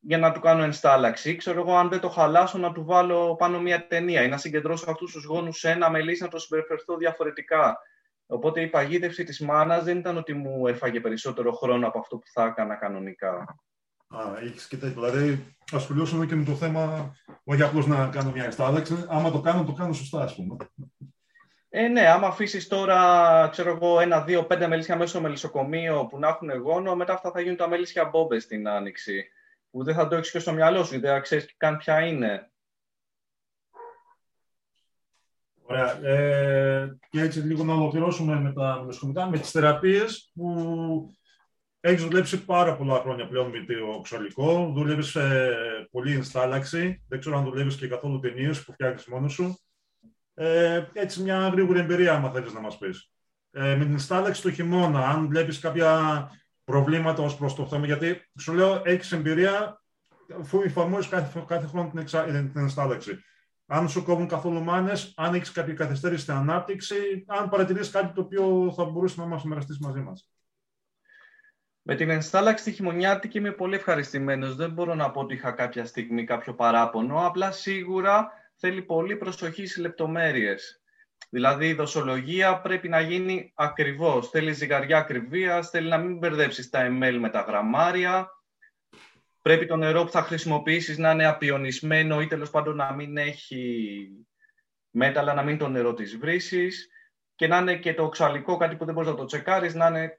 [0.00, 1.36] για να του κάνω ενστάλλαξη.
[1.36, 4.90] Ξέρω εγώ, αν δεν το χαλάσω, να του βάλω πάνω μια ταινία ή να συγκεντρώσω
[4.90, 7.78] αυτούς τους γόνους σε ένα μελίσι να το συμπεριφερθώ διαφορετικά.
[8.26, 12.26] Οπότε η παγίδευση της μάνας δεν ήταν ότι μου έφαγε περισσότερο χρόνο από αυτό που
[12.32, 13.56] θα έκανα κανονικά.
[14.08, 15.02] Α, έχεις και τέτοιο.
[15.02, 17.14] Δηλαδή, ασχολιώσαμε και με το θέμα,
[17.44, 19.04] όχι απλώς να κάνω μια εστάλαξη.
[19.08, 20.56] Άμα το κάνω, το κάνω σωστά, ας πούμε.
[21.68, 26.18] Ε, ναι, άμα αφήσεις τώρα, ξέρω εγώ, ένα, δύο, πέντε μελίσια μέσα στο μελισσοκομείο που
[26.18, 29.28] να έχουν γόνο, μετά αυτά θα γίνουν τα μελίσια μπόμπες στην άνοιξη.
[29.70, 32.50] Που δεν θα το έχεις και στο μυαλό σου, γιατί δεν ξέρεις καν ποια είναι.
[35.66, 36.04] Ωραία.
[36.04, 41.14] Ε, και έτσι λίγο να ολοκληρώσουμε με τα μεσοκομικά, με τις θεραπείες που
[41.80, 44.72] έχεις δουλέψει πάρα πολλά χρόνια πλέον με το ξαλικό.
[44.74, 47.02] Δουλεύεις ε, πολύ ενστάλλαξη.
[47.08, 49.58] Δεν ξέρω αν δουλεύεις και καθόλου ταινίες που φτιάχνεις μόνος σου.
[50.34, 53.10] Ε, έτσι μια γρήγορη εμπειρία, αν θέλεις να μας πεις.
[53.50, 56.30] Ε, με την ενστάλλαξη το χειμώνα, αν βλέπεις κάποια
[56.64, 59.82] προβλήματα ως προς το θέμα, γιατί σου λέω έχεις εμπειρία
[60.40, 63.18] αφού εφαρμόζεις κάθε, κάθε χρόνο την, εξα, την ενστάλλαξη
[63.66, 68.20] αν σου κόβουν καθόλου μάνες, αν έχεις κάποια καθυστέρηση στην ανάπτυξη, αν παρατηρήσει κάτι το
[68.20, 70.28] οποίο θα μπορούσε να μας μοιραστείς μαζί μας.
[71.82, 74.56] Με την ενστάλλαξη τη χειμωνιάτικη είμαι πολύ ευχαριστημένος.
[74.56, 77.26] Δεν μπορώ να πω ότι είχα κάποια στιγμή κάποιο παράπονο.
[77.26, 80.82] Απλά σίγουρα θέλει πολύ προσοχή στις λεπτομέρειες.
[81.30, 84.28] Δηλαδή η δοσολογία πρέπει να γίνει ακριβώς.
[84.28, 88.28] Θέλει ζυγαριά ακριβίας, θέλει να μην μπερδέψεις τα ml με τα γραμμάρια.
[89.44, 94.08] Πρέπει το νερό που θα χρησιμοποιήσεις να είναι απιονισμένο ή τέλος πάντων να μην έχει
[94.90, 96.88] μέταλλα, να μην το νερό της βρύσης
[97.34, 100.18] και να είναι και το οξαλικό κάτι που δεν μπορείς να το τσεκάρεις, να είναι,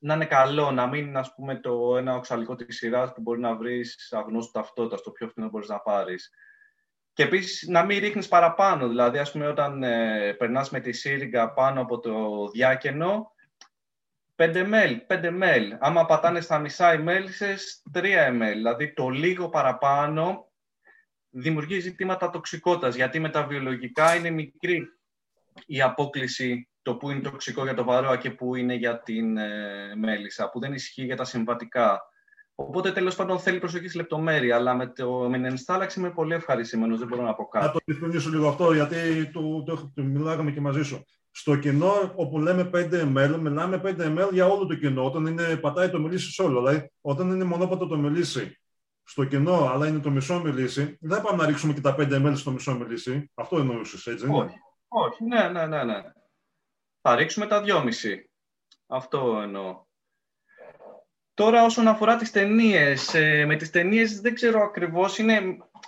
[0.00, 3.40] να είναι καλό, να μην είναι ας πούμε το ένα οξαλικό της σειράς που μπορεί
[3.40, 6.30] να βρεις αγνώστου ταυτότητα, στο πιο φθηνό μπορείς να πάρεις.
[7.12, 8.88] Και επίσης να μην ρίχνεις παραπάνω.
[8.88, 13.34] Δηλαδή, ας πούμε, όταν ε, περνάς με τη σύριγγα πάνω από το διάκαινο,
[14.40, 15.76] 5 ml, 5 ml.
[15.78, 18.52] Άμα πατάνε στα μισά οι μέλισσες, 3 ml.
[18.54, 20.48] Δηλαδή το λίγο παραπάνω
[21.30, 24.82] δημιουργεί ζητήματα τοξικότητας, γιατί με τα βιολογικά είναι μικρή
[25.66, 29.94] η απόκληση το που είναι τοξικό για το βαρόα και που είναι για την ε,
[29.96, 32.00] μέλισσα, που δεν ισχύει για τα συμβατικά.
[32.54, 36.34] Οπότε τέλος πάντων θέλει προσοχή στη λεπτομέρεια, αλλά με, το, με την ενστάλλαξη είμαι πολύ
[36.34, 36.98] ευχαριστημένος.
[36.98, 37.66] Δεν μπορώ να πω κάτι.
[37.66, 41.06] Θα το διευκρινίσω λίγο αυτό, γιατί το, το, το, μιλάγαμε και μαζί σου.
[41.30, 42.78] Στο κοινό, όπου λέμε 5
[43.16, 45.04] ml, μιλάμε 5 ml για όλο το κοινό.
[45.04, 46.58] Όταν είναι, πατάει το μελίσι όλο.
[46.60, 48.60] Δηλαδή, όταν είναι μονόπατο το μελίσι
[49.02, 52.32] στο κοινό, αλλά είναι το μισό μελίσι, δεν πάμε να ρίξουμε και τα 5 ml
[52.34, 53.30] στο μισό μελίσι.
[53.34, 54.54] Αυτό εννοούσες, έτσι δεν όχι,
[54.88, 56.02] όχι, ναι, ναι, ναι, ναι.
[57.00, 57.84] Θα ρίξουμε τα 2,5.
[58.86, 59.88] Αυτό εννοώ.
[61.34, 65.40] Τώρα όσον αφορά τις ταινίες, ε, με τις ταινίες δεν ξέρω ακριβώς, είναι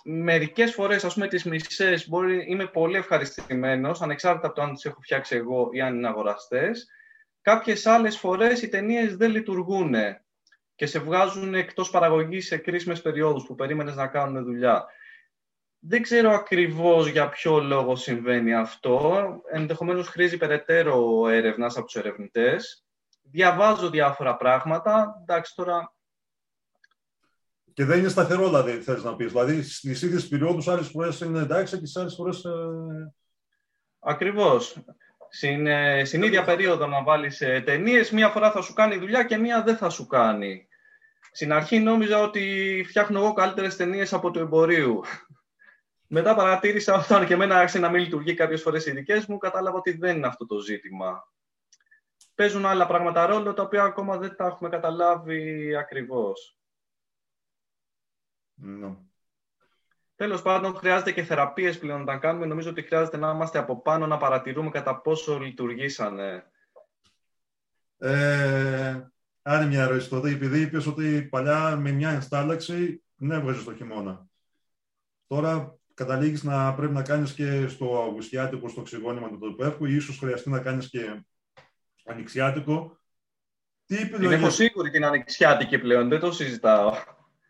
[0.05, 4.85] μερικές φορές, ας πούμε τις μισές, μπορεί, είμαι πολύ ευχαριστημένος, ανεξάρτητα από το αν τις
[4.85, 6.89] έχω φτιάξει εγώ ή αν είναι αγοραστές.
[7.41, 9.95] Κάποιες άλλες φορές οι ταινίες δεν λειτουργούν.
[10.75, 14.87] και σε βγάζουν εκτός παραγωγής σε κρίσιμες περιόδους που περίμενες να κάνουν δουλειά.
[15.79, 19.25] Δεν ξέρω ακριβώς για ποιο λόγο συμβαίνει αυτό.
[19.53, 22.85] Ενδεχομένως χρήζει περαιτέρω έρευνας από τους ερευνητές.
[23.23, 25.21] Διαβάζω διάφορα πράγματα.
[25.21, 25.95] Εντάξει, τώρα...
[27.75, 29.33] Και δεν είναι σταθερό, δηλαδή, θες να πεις.
[29.33, 32.45] Δηλαδή, στις ίδιες περιόδους, άλλες φορές είναι εντάξει και στις άλλες φορές...
[32.45, 32.51] Ε...
[33.99, 34.77] Ακριβώς.
[35.29, 39.25] Στην, ε, στην ίδια περίοδο να βάλεις ε, ταινίες, μία φορά θα σου κάνει δουλειά
[39.25, 40.67] και μία δεν θα σου κάνει.
[41.33, 45.01] Στην αρχή νόμιζα ότι φτιάχνω εγώ καλύτερες ταινίες από το εμπορίου.
[46.07, 49.79] Μετά παρατήρησα όταν και εμένα άρχισε να μην λειτουργεί κάποιες φορές οι δικές μου, κατάλαβα
[49.79, 51.23] ότι δεν είναι αυτό το ζήτημα.
[52.35, 56.57] Παίζουν άλλα πράγματα ρόλο τα οποία ακόμα δεν τα έχουμε καταλάβει ακριβώς.
[58.65, 58.97] No.
[60.17, 62.47] Τέλος πάντων, χρειάζεται και θεραπείες πλέον να τα κάνουμε.
[62.47, 66.45] Νομίζω ότι χρειάζεται να είμαστε από πάνω να παρατηρούμε κατά πόσο λειτουργήσανε.
[67.99, 69.01] Ε,
[69.43, 74.27] άλλη μια ερώτηση τότε, επειδή είπες ότι παλιά με μια ενστάλλαξη ναι, έβγαζες το χειμώνα.
[75.27, 80.19] Τώρα καταλήγεις να πρέπει να κάνεις και στο Αυγουστιάτικο, στο ξυγόνημα του τοπέφου, ή ίσως
[80.19, 81.25] χρειαστεί να κάνεις και
[82.05, 82.99] ανοιξιάτικο.
[83.87, 84.39] Τι επιλογές...
[84.39, 86.93] Είμαι σίγουρη την ανοιξιάτικη πλέον, δεν το συζητάω.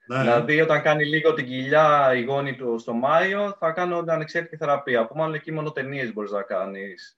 [0.06, 0.20] Ναι.
[0.20, 5.06] Δηλαδή, όταν κάνει λίγο την κοιλιά η γόνη του στο Μάιο, θα κάνω ανοιξιάτικη θεραπεία.
[5.06, 7.16] Που μάλλον εκεί μόνο ταινίες μπορείς να κάνεις.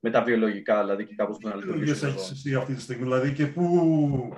[0.00, 2.00] Με τα βιολογικά, δηλαδή και κάπως να λειτουργήσει.
[2.00, 4.34] Τι έχεις εσύ αυτή τη στιγμή, δηλαδή, και πού.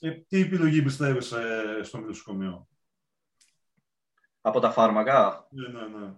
[0.00, 2.68] Ε, τι επιλογή πιστεύεις ε, στο νοσοκομείο;
[4.40, 6.12] Από τα φάρμακα; Ναι, ναι, ναι.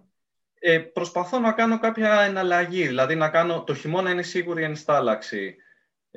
[0.59, 5.55] Ε, προσπαθώ να κάνω κάποια εναλλαγή, δηλαδή να κάνω, το χειμώνα είναι σίγουρη ενστάλλαξη.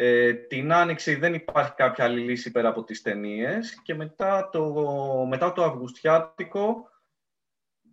[0.03, 4.75] Ε, την άνοιξη δεν υπάρχει κάποια άλλη λύση πέρα από τις ταινίες και μετά το,
[5.29, 6.89] μετά το αυγουστιάτικο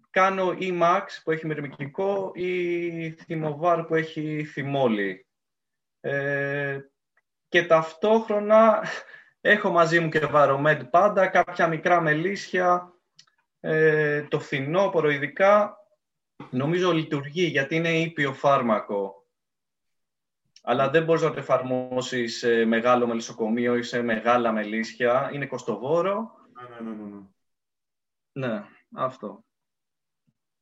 [0.09, 5.27] κάνω ή Max που έχει μυρμικικό ή θυμοβάρ που έχει θυμόλι.
[5.99, 6.79] Ε,
[7.47, 8.83] και ταυτόχρονα
[9.41, 12.93] έχω μαζί μου και βαρομέντ πάντα, κάποια μικρά μελίσια
[13.59, 15.77] ε, το φθινόπωρο ειδικά
[16.49, 19.16] νομίζω λειτουργεί γιατί είναι ήπιο φάρμακο.
[20.69, 25.29] Αλλά δεν μπορείς να το εφαρμόσεις σε μεγάλο μελισσοκομείο ή σε μεγάλα μελίσια.
[25.33, 26.31] Είναι κοστοβόρο.
[26.53, 27.05] Ναι, ναι, ναι.
[28.31, 28.63] Ναι, ναι
[28.93, 29.45] αυτό.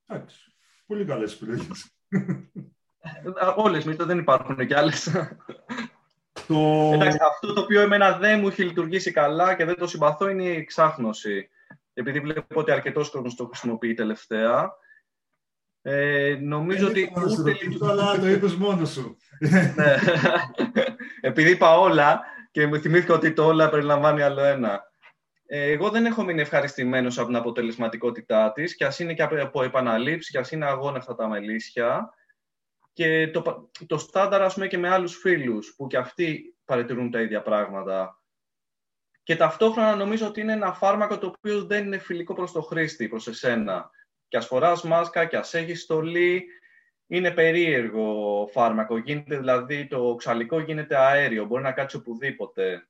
[0.08, 0.53] Εντάξει.
[0.86, 1.91] Πολύ καλές επιλογές.
[2.10, 5.12] Ε, όλες, μην δεν υπάρχουν κι άλλες.
[6.47, 6.91] Το...
[6.93, 10.43] Εντάξει, αυτό το οποίο εμένα δεν μου έχει λειτουργήσει καλά και δεν το συμπαθώ είναι
[10.43, 11.49] η εξάχνωση
[11.93, 14.74] επειδή βλέπω ότι αρκετός κόσμος το χρησιμοποιεί τελευταία.
[15.88, 17.11] Ε, νομίζω ότι.
[17.15, 17.57] Ούτε
[17.89, 19.17] αλλά το είπες μόνος σου.
[19.39, 19.97] ναι.
[21.21, 22.21] επειδή είπα όλα
[22.51, 24.83] και μου θυμήθηκα ότι το όλα περιλαμβάνει άλλο ένα.
[25.45, 29.63] Ε, εγώ δεν έχω μείνει ευχαριστημένος από την αποτελεσματικότητά της και ας είναι και από
[29.63, 32.13] επαναλήψεις και ας είναι αγώνα αυτά τα μελίσια.
[32.93, 37.21] Και το, το στάνταρ, ας πούμε, και με άλλους φίλους που και αυτοί παρατηρούν τα
[37.21, 38.21] ίδια πράγματα.
[39.23, 43.07] Και ταυτόχρονα νομίζω ότι είναι ένα φάρμακο το οποίο δεν είναι φιλικό προς το χρήστη,
[43.07, 43.89] προς εσένα.
[44.36, 46.45] Και ας φοράς μάσκα και ας έχεις στολή,
[47.07, 48.97] είναι περίεργο φάρμακο.
[48.97, 52.88] Γίνεται δηλαδή, το ξαλικό γίνεται αέριο, μπορεί να κάτσει οπουδήποτε.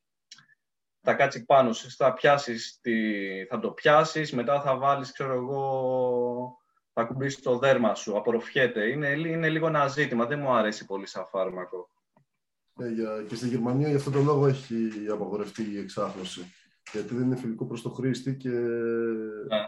[1.01, 2.81] Θα κάτσει πάνω, θα, πιάσεις
[3.49, 6.57] θα το πιάσεις, μετά θα βάλεις, ξέρω εγώ,
[6.93, 8.89] θα κουμπίσεις το δέρμα σου, απορροφιέται.
[8.89, 11.89] Είναι, είναι λίγο ένα ζήτημα, δεν μου αρέσει πολύ σαν φάρμακο.
[12.73, 12.87] Ναι,
[13.27, 16.53] και στη Γερμανία για αυτόν τον λόγο έχει απαγορευτεί η εξάχνωση.
[16.91, 18.49] Γιατί δεν είναι φιλικό προς το χρήστη και...
[18.49, 19.65] Ναι.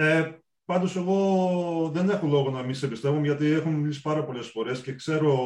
[0.00, 4.46] Ε, πάντως εγώ δεν έχω λόγο να μην σε πιστεύω γιατί έχουμε μιλήσει πάρα πολλές
[4.46, 5.38] φορές και ξέρω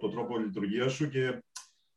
[0.00, 1.42] τον τρόπο λειτουργίας σου και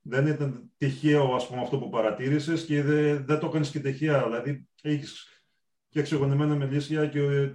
[0.02, 4.24] δεν ήταν τυχαίο ας πούμε, αυτό που παρατήρησες και δεν, δεν το έκανες και τυχαία.
[4.24, 5.44] Δηλαδή έχεις
[5.90, 7.52] και εξεγονεμένα μελίσια και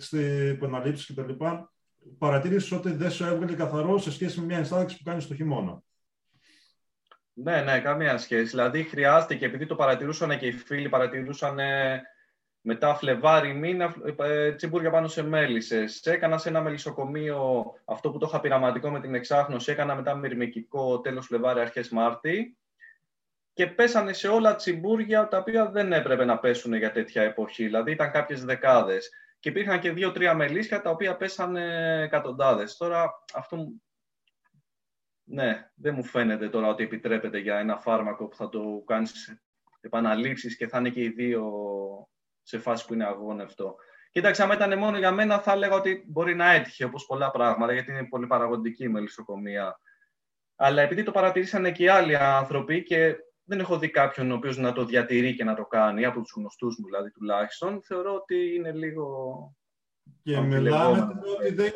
[0.51, 1.45] επαναλήψεις κτλ
[2.19, 5.83] παρατήρησες ότι δεν σου έβγαλε καθαρό σε σχέση με μια ενστάτωση που κάνεις το χειμώνα.
[7.33, 8.51] Ναι, ναι, καμία σχέση.
[8.51, 11.59] Δηλαδή χρειάζεται και επειδή το παρατηρούσαν και οι φίλοι παρατηρούσαν
[12.69, 16.01] μετά Φλεβάρι μήνα ε, τσιμπούρια πάνω σε μέλισσες.
[16.01, 19.71] Έκανα σε ένα μελισσοκομείο αυτό που το είχα πειραματικό με την εξάχνωση.
[19.71, 22.59] Έκανα μετά μυρμικικό τέλος Φλεβάρι, αρχές Μάρτη.
[23.53, 27.65] Και πέσανε σε όλα τσιμπούρια τα οποία δεν έπρεπε να πέσουν για τέτοια εποχή.
[27.65, 29.11] Δηλαδή ήταν κάποιες δεκάδες
[29.41, 32.77] και υπήρχαν και δύο-τρία μελίσια τα οποία πέσανε εκατοντάδες.
[32.77, 33.73] Τώρα αυτό
[35.25, 39.41] ναι, δεν μου φαίνεται τώρα ότι επιτρέπεται για ένα φάρμακο που θα το κάνεις
[39.81, 41.51] επαναλήψεις και θα είναι και οι δύο
[42.47, 43.77] σε φάση που είναι αγώνευτο.
[44.11, 47.73] Κοίταξε, άμα ήταν μόνο για μένα θα έλεγα ότι μπορεί να έτυχε όπως πολλά πράγματα
[47.73, 49.81] γιατί είναι πολύ παραγωγική η μελισσοκομεία.
[50.57, 54.57] Αλλά επειδή το παρατηρήσανε και οι άλλοι άνθρωποι και δεν έχω δει κάποιον ο οποίος
[54.57, 57.83] να το διατηρεί και να το κάνει, από τους γνωστούς μου δηλαδή τουλάχιστον.
[57.83, 59.07] Θεωρώ ότι είναι λίγο.
[60.23, 61.73] Και μιλάμε ότι δεν,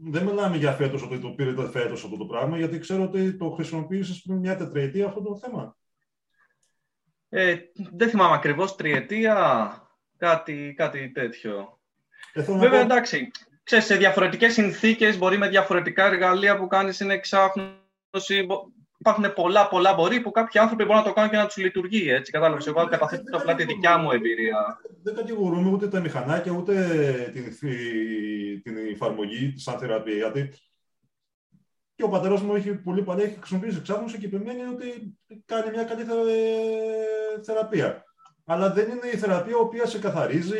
[0.00, 3.50] δεν μιλάμε για φέτος ότι το πήρε φέτος αυτό το πράγμα, γιατί ξέρω ότι το
[3.50, 5.76] χρησιμοποίησες πριν μια τετραετία αυτό το θέμα.
[7.28, 7.56] Ε,
[7.92, 9.70] δεν θυμάμαι ακριβώς τριετία,
[10.20, 11.78] κάτι, κάτι τέτοιο.
[12.32, 13.30] Ε, Βέβαια, εντάξει,
[13.62, 18.46] ξέρεις, σε διαφορετικές συνθήκες, μπορεί με διαφορετικά εργαλεία που κάνεις είναι εξάχνωση,
[18.98, 22.10] υπάρχουν πολλά, πολλά μπορεί που κάποιοι άνθρωποι μπορούν να το κάνουν και να τους λειτουργεί.
[22.10, 22.66] Έτσι, κατάλαβες.
[22.66, 24.80] Εγώ καταθέτω απλά τη δικιά μου εμπειρία.
[25.02, 26.74] Δεν κατηγορούμε ούτε τα μηχανάκια, ούτε
[27.32, 27.58] την,
[28.62, 30.14] την εφαρμογή σαν θεραπεία.
[30.14, 30.50] Γιατί
[31.94, 35.84] και ο πατέρας μου έχει πολύ παλιά έχει χρησιμοποιήσει εξάγνωση και επιμένει ότι κάνει μια
[35.84, 36.04] καλή
[37.42, 38.04] θεραπεία.
[38.50, 40.56] Αλλά δεν είναι η θεραπεία η οποία σε καθαρίζει,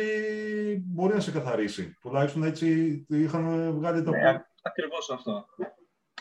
[0.85, 1.97] μπορεί να σε καθαρίσει.
[2.01, 4.11] Τουλάχιστον έτσι είχαν βγάλει το.
[4.11, 5.45] Ναι, Ακριβώς αυτό.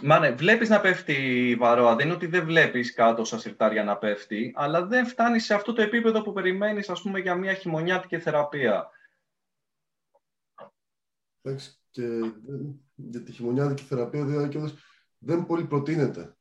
[0.02, 1.12] Μα ναι, βλέπεις να πέφτει
[1.48, 1.96] η βαρόα.
[1.96, 5.72] Δεν είναι ότι δεν βλέπεις κάτω στα συρτάρια να πέφτει, αλλά δεν φτάνεις σε αυτό
[5.72, 8.90] το επίπεδο που περιμένεις, ας πούμε, για μια χειμωνιάτικη θεραπεία.
[11.42, 12.02] Εντάξει, και
[12.94, 14.74] για τη χειμωνιάτικη θεραπεία δηλαδή,
[15.18, 16.36] δεν πολύ προτείνεται.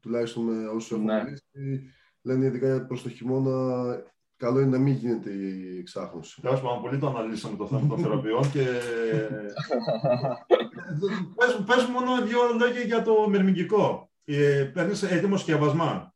[0.00, 1.24] Τουλάχιστον με όσους έχουν ναι.
[2.24, 4.02] Λένε ειδικά προς το χειμώνα
[4.36, 6.40] καλό είναι να μην γίνεται η εξάχνωση.
[6.40, 8.64] Τέλο πάντων, πολύ το αναλύσαμε το θέμα των θεραπείων και.
[11.36, 14.10] πες, πες μόνο δύο λόγια για το μυρμηγκικό.
[14.24, 16.14] Ε, Παίρνεις έτοιμο σκευασμά.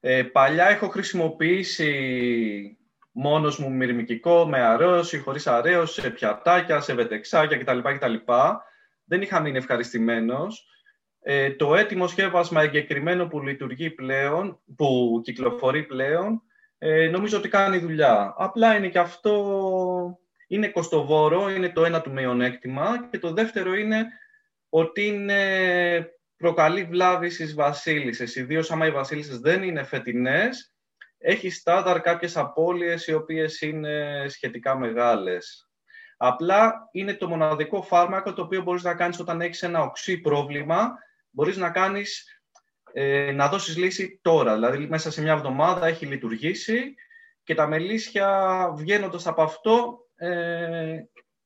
[0.00, 2.76] Ε, παλιά έχω χρησιμοποιήσει
[3.12, 7.78] μόνος μου μυρμηγκικό με αρέωση, χωρίς αρέωση, σε πιατάκια, σε βετεξάκια κτλ.
[7.78, 8.14] κτλ.
[9.04, 10.66] Δεν είχα μείνει ευχαριστημένος.
[11.24, 16.42] Ε, το έτοιμο σκεύασμα εγκεκριμένο που λειτουργεί πλέον, που κυκλοφορεί πλέον,
[16.78, 18.34] ε, νομίζω ότι κάνει δουλειά.
[18.36, 24.06] Απλά είναι και αυτό, είναι κοστοβόρο, είναι το ένα του μειονέκτημα και το δεύτερο είναι
[24.68, 25.40] ότι είναι,
[26.36, 30.74] προκαλεί βλάβη στις βασίλισσες, ιδίως άμα οι βασίλισσες δεν είναι φετινές,
[31.18, 35.70] έχει στάνταρ κάποιες απώλειες οι οποίες είναι σχετικά μεγάλες.
[36.16, 40.92] Απλά είναι το μοναδικό φάρμακο το οποίο μπορείς να κάνεις όταν έχεις ένα οξύ πρόβλημα,
[41.32, 42.40] μπορείς να κάνεις
[42.92, 44.54] ε, να δώσεις λύση τώρα.
[44.54, 46.94] Δηλαδή, μέσα σε μια εβδομάδα έχει λειτουργήσει
[47.42, 50.98] και τα μελίσια βγαίνοντας από αυτό ε,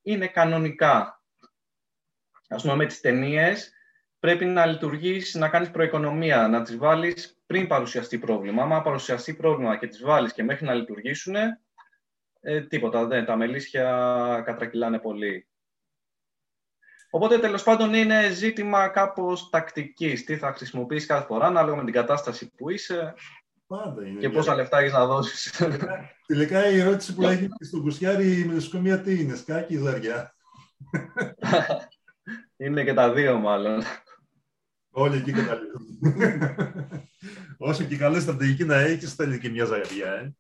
[0.03, 1.23] είναι κανονικά.
[2.49, 3.73] Ας πούμε, με τις ταινίες
[4.19, 8.63] πρέπει να λειτουργείς, να κάνεις προοικονομία, να τις βάλεις πριν παρουσιαστεί πρόβλημα.
[8.63, 11.35] Αν παρουσιαστεί πρόβλημα και τις βάλεις και μέχρι να λειτουργήσουν,
[12.41, 15.49] ε, τίποτα, δεν, τα μελίσια κατρακυλάνε πολύ.
[17.17, 20.25] Οπότε τέλος πάντων είναι ζήτημα κάπως τακτικής.
[20.25, 23.15] Τι θα χρησιμοποιήσεις κάθε φορά, ανάλογα με την κατάσταση που είσαι
[23.67, 25.63] Πάντα είναι και πόσα λεφτά έχεις να δώσεις.
[26.27, 30.35] Τελικά η ερώτηση που έχει στον Κουσιάρη με τη τι είναι, σκάκι ή ζαριά;
[32.57, 33.83] είναι και τα δύο μάλλον.
[34.91, 35.87] Όλοι εκεί καταλήγουν.
[37.59, 40.13] Όσο και καλή στρατηγική να έχεις, θέλει και μια ζαριά.
[40.13, 40.35] Ε.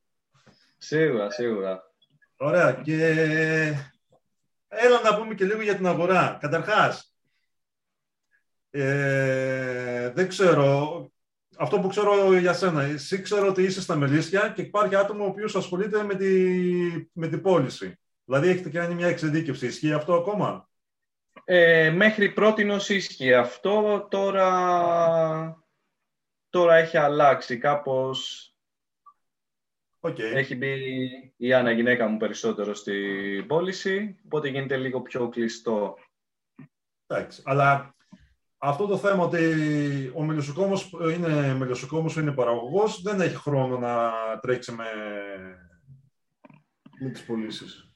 [0.78, 1.82] Σίγουρα, σίγουρα.
[2.36, 2.72] Ωραία.
[2.72, 3.74] Και
[4.76, 6.38] Έλα να πούμε και λίγο για την αγορά.
[6.40, 7.14] Καταρχάς,
[8.70, 11.10] ε, δεν ξέρω,
[11.58, 15.28] αυτό που ξέρω για σένα, εσύ ξέρω ότι είσαι στα Μελίσια και υπάρχει άτομο ο
[15.28, 16.28] οποίος ασχολείται με, τη,
[17.12, 17.98] με την πώληση.
[18.24, 19.66] Δηλαδή έχετε κάνει μια εξειδίκευση.
[19.66, 20.68] Ισχύει αυτό ακόμα;
[21.44, 24.06] Ε, μέχρι πρώτη ισχύει αυτό.
[24.10, 25.64] Τώρα,
[26.50, 28.50] τώρα έχει αλλάξει κάπως
[30.06, 30.34] Okay.
[30.34, 30.74] Έχει μπει
[31.36, 35.98] η Άννα γυναίκα μου περισσότερο στην πώληση, οπότε γίνεται λίγο πιο κλειστό.
[37.06, 37.94] Εντάξει, αλλά
[38.58, 39.38] αυτό το θέμα ότι
[40.14, 44.84] ο μελισσοκόμος είναι, μελισσοκόμος είναι παραγωγός, δεν έχει χρόνο να τρέξει με,
[47.00, 47.90] με τις πωλήσεις.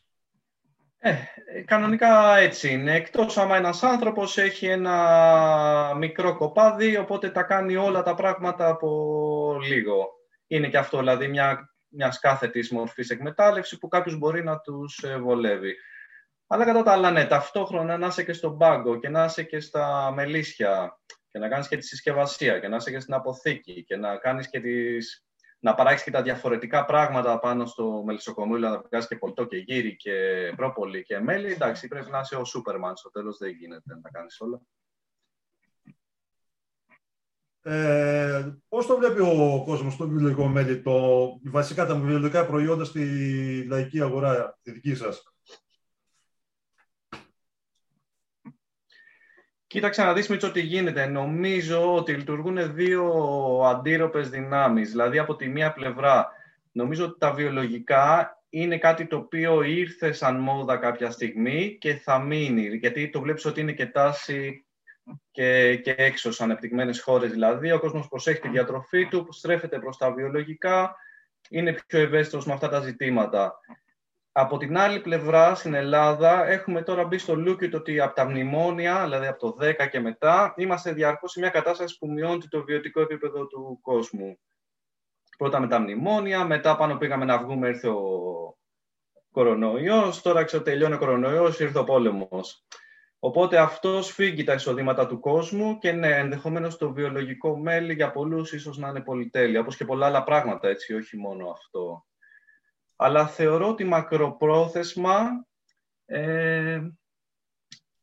[0.99, 1.15] Ε,
[1.65, 2.95] κανονικά έτσι είναι.
[2.95, 9.59] Εκτός άμα ένας άνθρωπος έχει ένα μικρό κοπάδι, οπότε τα κάνει όλα τα πράγματα από
[9.69, 10.09] λίγο.
[10.47, 15.19] Είναι και αυτό, δηλαδή μια μιας κάθετη μορφής εκμετάλλευσης που κάποιος μπορεί να τους ε,
[15.19, 15.75] βολεύει.
[16.47, 19.61] Αλλά κατά τα άλλα, ναι, ταυτόχρονα να είσαι και στον πάγκο και να είσαι και
[19.61, 20.99] στα μελίσια
[21.31, 24.51] και να κάνεις και τη συσκευασία και να είσαι και στην αποθήκη και να κάνεις
[24.51, 25.25] και τις...
[25.59, 29.57] να παράξεις και τα διαφορετικά πράγματα πάνω στο μελισσοκομείο, δηλαδή να βγάλεις και πολτό και
[29.57, 30.13] γύρι και
[30.57, 34.11] πρόπολη και μέλι, εντάξει, πρέπει να είσαι ο Σούπερμαν, στο τέλος δεν γίνεται να τα
[34.13, 34.61] κάνεις όλα.
[37.63, 43.65] Ε, πώς το βλέπει ο κόσμος το βιβλιοϊκό μέλη, το, βασικά τα βιβλιοϊκά προϊόντα στη
[43.69, 45.23] λαϊκή αγορά, τη δική σας;
[49.71, 51.07] Κοίταξε να δεις Μίτσο τι γίνεται.
[51.07, 53.13] Νομίζω ότι λειτουργούν δύο
[53.65, 54.91] αντίρροπες δυνάμεις.
[54.91, 56.29] Δηλαδή από τη μία πλευρά
[56.73, 62.19] νομίζω ότι τα βιολογικά είναι κάτι το οποίο ήρθε σαν μόδα κάποια στιγμή και θα
[62.19, 62.77] μείνει.
[62.77, 64.65] Γιατί το βλέπεις ότι είναι και τάση
[65.31, 67.73] και, και έξω σε ανεπτυγμένες χώρες δηλαδή.
[67.73, 70.97] Ο κόσμος προσέχει τη διατροφή του, στρέφεται προς τα βιολογικά,
[71.49, 73.59] είναι πιο ευαίσθητος με αυτά τα ζητήματα.
[74.33, 78.25] Από την άλλη πλευρά, στην Ελλάδα, έχουμε τώρα μπει στο λούκι το ότι από τα
[78.25, 82.65] μνημόνια, δηλαδή από το 10 και μετά, είμαστε διαρκώς σε μια κατάσταση που μειώνει το
[82.65, 84.39] βιωτικό επίπεδο του κόσμου.
[85.39, 88.01] Πρώτα με τα μνημόνια, μετά πάνω πήγαμε να βγούμε, ήρθε ο
[89.31, 92.65] κορονοϊός, τώρα ξέρω τελειώνει ο κορονοϊός, ήρθε ο πόλεμος.
[93.23, 98.53] Οπότε αυτός φύγει τα εισοδήματα του κόσμου και ναι, ενδεχομένως το βιολογικό μέλι για πολλούς
[98.53, 102.07] ίσως να είναι πολυτέλεια, όπως και πολλά άλλα πράγματα, έτσι, όχι μόνο αυτό.
[102.97, 105.47] Αλλά θεωρώ ότι μακροπρόθεσμα,
[106.05, 106.81] ε,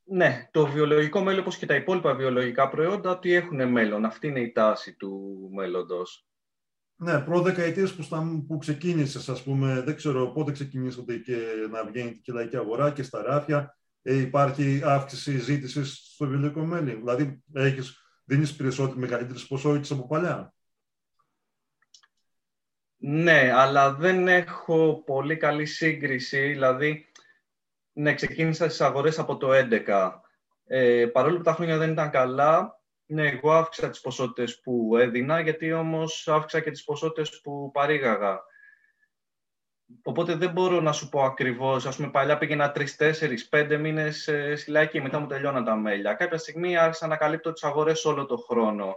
[0.04, 4.06] ναι, το βιολογικό μέλι, όπως και τα υπόλοιπα βιολογικά προϊόντα, ότι έχουν μέλλον.
[4.06, 6.28] Αυτή είναι η τάση του μέλλοντος.
[6.96, 8.06] Ναι, προ δεκαετίες που,
[8.48, 11.38] που ξεκίνησες, ας πούμε, δεν ξέρω πότε ξεκινήσατε και
[11.72, 16.66] να βγαίνει και η λαϊκή αγορά και στα ράφια, ε, υπάρχει αύξηση ζήτησης στο βιολογικό
[16.66, 16.94] μέλι.
[16.94, 20.54] Δηλαδή, έχεις, δίνεις περισσότερη, μεγαλύτερες ποσότητες από παλιά.
[22.98, 26.48] Ναι, αλλά δεν έχω πολύ καλή σύγκριση.
[26.48, 27.06] Δηλαδή,
[27.94, 30.22] ναι, ξεκίνησα στις αγορές από το 11.
[30.66, 35.40] Ε, παρόλο που τα χρόνια δεν ήταν καλά, ναι, εγώ αύξησα τις ποσότητες που έδινα,
[35.40, 38.40] γιατί όμως αύξησα και τις ποσότητες που παρήγαγα.
[40.04, 41.86] Οπότε δεν μπορώ να σου πω ακριβώς.
[41.86, 45.76] Ας πούμε, παλιά πήγαινα τρεις, τέσσερις, πέντε μήνες ε, στη λαϊκή, μετά μου τελειώναν τα
[45.76, 46.14] μέλια.
[46.14, 48.96] Κάποια στιγμή άρχισα να καλύπτω τις αγορές όλο το χρόνο.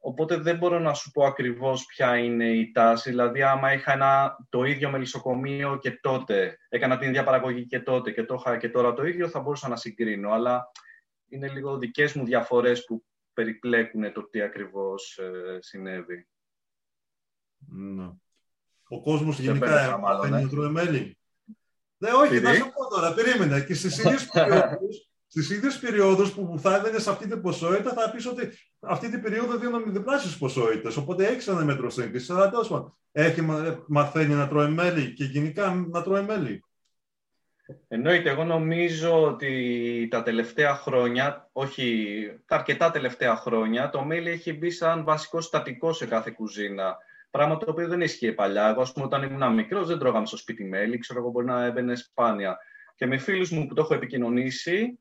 [0.00, 3.10] Οπότε δεν μπορώ να σου πω ακριβώς ποια είναι η τάση.
[3.10, 8.10] Δηλαδή, άμα είχα ένα, το ίδιο μελισσοκομείο και τότε, έκανα την ίδια παραγωγή και τότε
[8.10, 10.30] και το είχα και τώρα το ίδιο, θα μπορούσα να συγκρίνω.
[10.30, 10.70] Αλλά
[11.28, 16.28] είναι λίγο δικές μου διαφορές που περιπλέκουν το τι ακριβώς ε, συνέβη.
[17.68, 18.10] Ναι.
[18.88, 21.18] Ο κόσμος γενικά δεν είναι τρώει μέλη.
[21.98, 23.60] Ναι, όχι, θα σου πω τώρα, περίμενε.
[23.60, 28.26] Και στις ίδιες περιόδους Στις ίδιες περιόδους που θα έδαινε αυτή την ποσότητα, θα πεις
[28.26, 30.96] ότι αυτή την περίοδο δίνω διπλάσιε ποσότητες.
[30.96, 32.32] Οπότε έχει ένα μέτρο σύγκριση.
[32.32, 33.40] Αλλά τέλος πάντων, έχει
[33.86, 36.64] μαθαίνει να τρώει μέλι και γενικά να τρώει μέλι.
[37.88, 42.16] Εννοείται, εγώ νομίζω ότι τα τελευταία χρόνια, όχι
[42.46, 46.96] τα αρκετά τελευταία χρόνια, το μέλι έχει μπει σαν βασικό στατικό σε κάθε κουζίνα.
[47.36, 48.68] Πράγμα το οποίο δεν ίσχυε παλιά.
[48.68, 50.98] Εγώ, ας πούμε, όταν ήμουν μικρός, δεν τρώγαμε στο σπίτι μέλι.
[50.98, 52.58] Ξέρω εγώ, μπορεί να έμπαινε σπάνια.
[52.94, 54.98] Και με φίλους μου που το έχω επικοινωνήσει,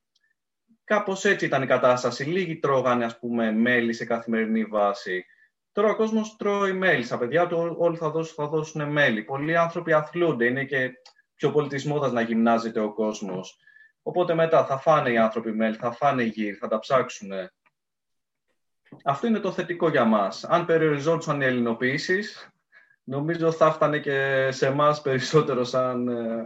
[0.84, 2.24] Κάπως έτσι ήταν η κατάσταση.
[2.24, 5.26] Λίγοι τρώγανε, ας πούμε, μέλι σε καθημερινή βάση.
[5.72, 7.04] Τώρα ο κόσμος τρώει μέλι.
[7.04, 9.24] Στα παιδιά του όλοι θα δώσουν, θα δώσουν μέλι.
[9.24, 10.46] Πολλοί άνθρωποι αθλούνται.
[10.46, 10.92] Είναι και
[11.36, 13.58] πιο πολιτισμόδας να γυμνάζεται ο κόσμος.
[14.02, 17.32] Οπότε μετά θα φάνε οι άνθρωποι μέλι, θα φάνε γύρι, θα τα ψάξουν.
[19.04, 20.44] Αυτό είναι το θετικό για μας.
[20.44, 22.50] Αν περιοριζόντουσαν οι ελληνοποιήσεις,
[23.04, 26.46] νομίζω θα φτάνε και σε εμάς περισσότερο σαν ε,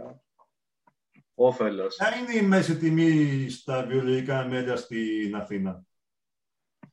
[1.34, 1.96] όφελος.
[1.96, 5.84] Ποια είναι η μέση τιμή στα βιολογικά μέλια στην Αθήνα,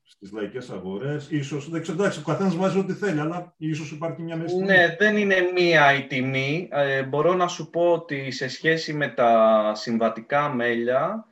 [0.04, 4.22] στις λαϊκές αγορές, ίσως, δεν ξέρω, εντάξει, ο καθένας βάζει ό,τι θέλει, αλλά ίσως υπάρχει
[4.22, 4.66] μια μέση τιμή.
[4.66, 6.68] Ναι, δεν είναι μία η τιμή.
[6.72, 11.27] Ε, μπορώ να σου πω ότι σε σχέση με τα συμβατικά μέλια,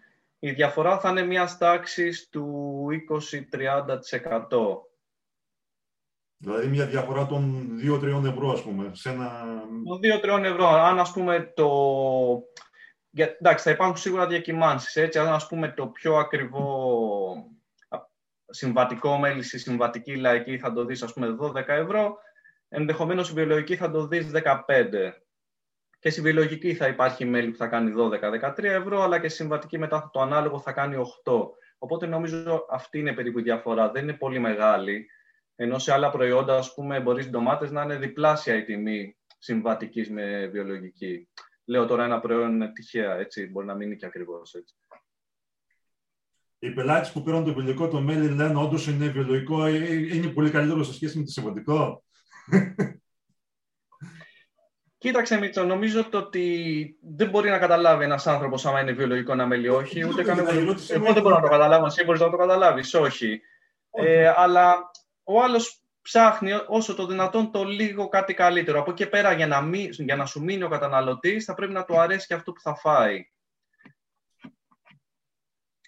[0.45, 4.77] η διαφορά θα είναι μιας τάξης του 20-30%.
[6.37, 9.45] Δηλαδή μια διαφορά των 2-3 ευρώ, ας πούμε, σε ένα...
[9.85, 9.99] Των
[10.39, 10.67] 2-3 ευρώ.
[10.67, 11.69] Αν, ας πούμε, το
[13.15, 14.95] για, εντάξει, θα υπάρχουν σίγουρα διακυμάνσεις.
[14.95, 17.49] Έτσι, αν ας πούμε το πιο ακριβό
[18.49, 22.17] συμβατικό μέλι στη συμβατική λαϊκή θα το δεις ας πούμε 12 ευρώ,
[22.69, 25.13] ενδεχομένως στη βιολογική θα το δεις 15.
[26.05, 29.77] Και στη βιολογική θα υπάρχει μέλι που θα κάνει 12-13 ευρώ, αλλά και στη συμβατική
[29.77, 30.95] μετά το ανάλογο θα κάνει
[31.25, 31.33] 8.
[31.77, 33.91] Οπότε νομίζω αυτή είναι περίπου η διαφορά.
[33.91, 35.07] Δεν είναι πολύ μεγάλη.
[35.55, 40.45] Ενώ σε άλλα προϊόντα, ας πούμε, μπορείς ντομάτες να είναι διπλάσια η τιμή συμβατικής με
[40.45, 41.29] βιολογική.
[41.65, 44.75] Λέω τώρα ένα προϊόν τυχαία, έτσι, μπορεί να μην είναι και ακριβώς έτσι.
[46.59, 50.27] Οι πελάτες που πήραν το βιολογικό το μέλι λένε όντως είναι βιολογικό, ε, ε, είναι
[50.27, 52.03] πολύ καλύτερο σε σχέση με το συμβατικό.
[55.05, 59.69] Κοίταξε, Μίτσο, νομίζω ότι δεν μπορεί να καταλάβει ένας άνθρωπος άμα είναι βιολογικό ένα μέλι,
[59.69, 60.03] όχι.
[60.03, 60.39] Ούτε καν
[60.89, 61.85] εγώ δεν μπορώ να το καταλάβω.
[61.85, 63.41] Εσύ μπορείς να το καταλάβεις, όχι.
[63.91, 64.91] Ε, αλλά
[65.23, 68.79] ο άλλος ψάχνει όσο το δυνατόν το λίγο κάτι καλύτερο.
[68.79, 71.83] Από εκεί πέρα για να, μη, για να σου μείνει ο καταναλωτής θα πρέπει να
[71.83, 73.27] του αρέσει και αυτό που θα φάει.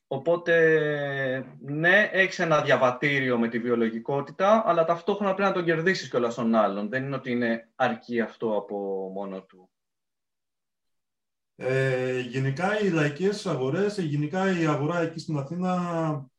[0.09, 6.35] Οπότε, ναι, έχεις ένα διαβατήριο με τη βιολογικότητα, αλλά ταυτόχρονα πρέπει να τον κερδίσεις κιόλας
[6.35, 6.89] τον άλλον.
[6.89, 9.69] Δεν είναι ότι είναι αρκεί αυτό από μόνο του.
[11.55, 16.29] Ε, γενικά οι λαϊκές αγορές, γενικά η αγορά εκεί στην Αθήνα,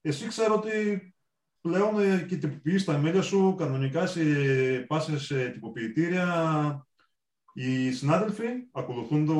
[0.00, 1.14] εσύ ξέρω ότι
[1.60, 4.20] πλέον ε, και τυποποιείς τα μέλια σου κανονικά σε
[4.86, 6.86] πάσες σε τυποποιητήρια.
[7.52, 9.34] Οι συνάδελφοι ακολουθούν το,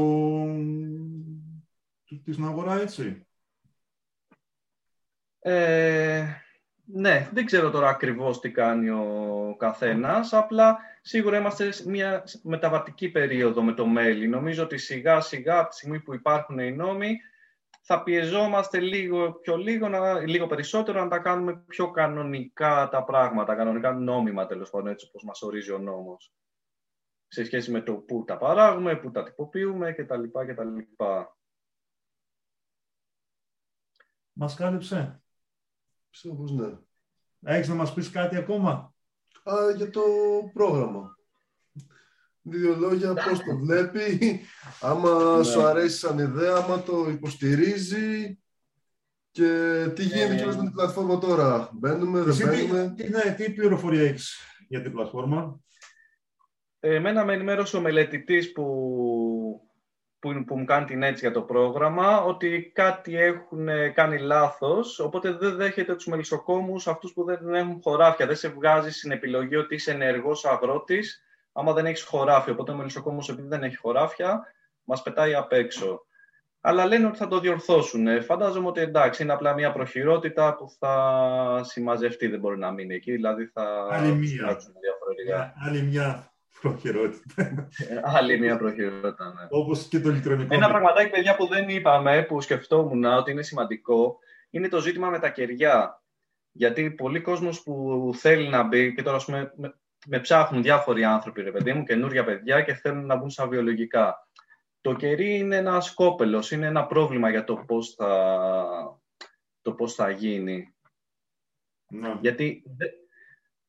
[2.25, 3.25] την αγορά έτσι.
[5.41, 6.25] Ε,
[6.85, 13.11] ναι, δεν ξέρω τώρα ακριβώς τι κάνει ο καθένας, απλά σίγουρα είμαστε σε μια μεταβατική
[13.11, 14.29] περίοδο με το μέλη.
[14.29, 17.17] Νομίζω ότι σιγά σιγά από τη στιγμή που υπάρχουν οι νόμοι
[17.83, 23.55] θα πιεζόμαστε λίγο πιο λίγο, να, λίγο περισσότερο να τα κάνουμε πιο κανονικά τα πράγματα,
[23.55, 26.33] κανονικά νόμιμα τέλος πάντων, έτσι όπως μας ορίζει ο νόμος.
[27.29, 30.23] Σε σχέση με το πού τα παράγουμε, πού τα τυποποιούμε κτλ.
[30.47, 30.79] κτλ.
[34.33, 35.23] Μας κάλυψε.
[36.11, 36.79] Πιστεύω πως ναι.
[37.43, 38.95] Έχεις να μας πεις κάτι ακόμα;
[39.43, 40.03] Α, για το
[40.53, 41.19] πρόγραμμα.
[42.43, 44.41] Δύο λόγια, πώς το βλέπει,
[44.81, 45.45] άμα ναι.
[45.45, 48.39] σου αρέσει σαν ιδέα, άμα το υποστηρίζει
[49.31, 50.47] και τι γίνεται ε...
[50.47, 51.71] με την πλατφόρμα τώρα.
[51.73, 54.39] Μπαίνουμε, δεν μπαίνουμε; Τι, ναι, τι πληροφορία έχεις
[54.69, 55.61] για την πλατφόρμα;
[56.81, 58.65] Εμένα με ενημέρωσε ο μελετητής που
[60.21, 65.33] που, που μου κάνει την έτσι για το πρόγραμμα, ότι κάτι έχουν κάνει λάθος, οπότε
[65.33, 68.27] δεν δέχεται τους μελισσοκόμους αυτούς που δεν έχουν χωράφια.
[68.27, 72.53] Δεν σε βγάζει στην επιλογή ότι είσαι ενεργός αγρότης, άμα δεν έχεις χωράφια.
[72.53, 74.41] Οπότε ο μελισσοκόμος, επειδή δεν έχει χωράφια,
[74.85, 76.05] μας πετάει απ' έξω.
[76.61, 78.23] Αλλά λένε ότι θα το διορθώσουν.
[78.23, 83.13] Φαντάζομαι ότι εντάξει, είναι απλά μια προχειρότητα που θα συμμαζευτεί, δεν μπορεί να μείνει εκεί.
[83.13, 83.89] Δηλαδή θα.
[83.91, 84.59] Άλλη μία.
[85.67, 86.31] Άλλη μια
[86.61, 87.69] Προχειρότητα.
[88.03, 89.47] Άλλη μια προχειρότητα, ναι.
[89.51, 90.55] Όπως και το ηλεκτρονικό.
[90.55, 94.19] Ένα πραγματάκι, παιδιά, που δεν είπαμε, που σκεφτόμουν ότι είναι σημαντικό,
[94.51, 96.03] είναι το ζήτημα με τα κεριά.
[96.53, 99.75] Γιατί πολλοί κόσμος που θέλει να μπει, και τώρα ας πούμε, με,
[100.07, 104.29] με ψάχνουν διάφοροι άνθρωποι, ρε παιδί μου, καινούργια παιδιά και θέλουν να μπουν στα βιολογικά.
[104.81, 109.01] Το κερί είναι ένα κόπελος, είναι ένα πρόβλημα για το πώς θα,
[109.63, 110.75] το πώς θα γίνει.
[111.93, 112.17] Ναι.
[112.21, 112.63] Γιατί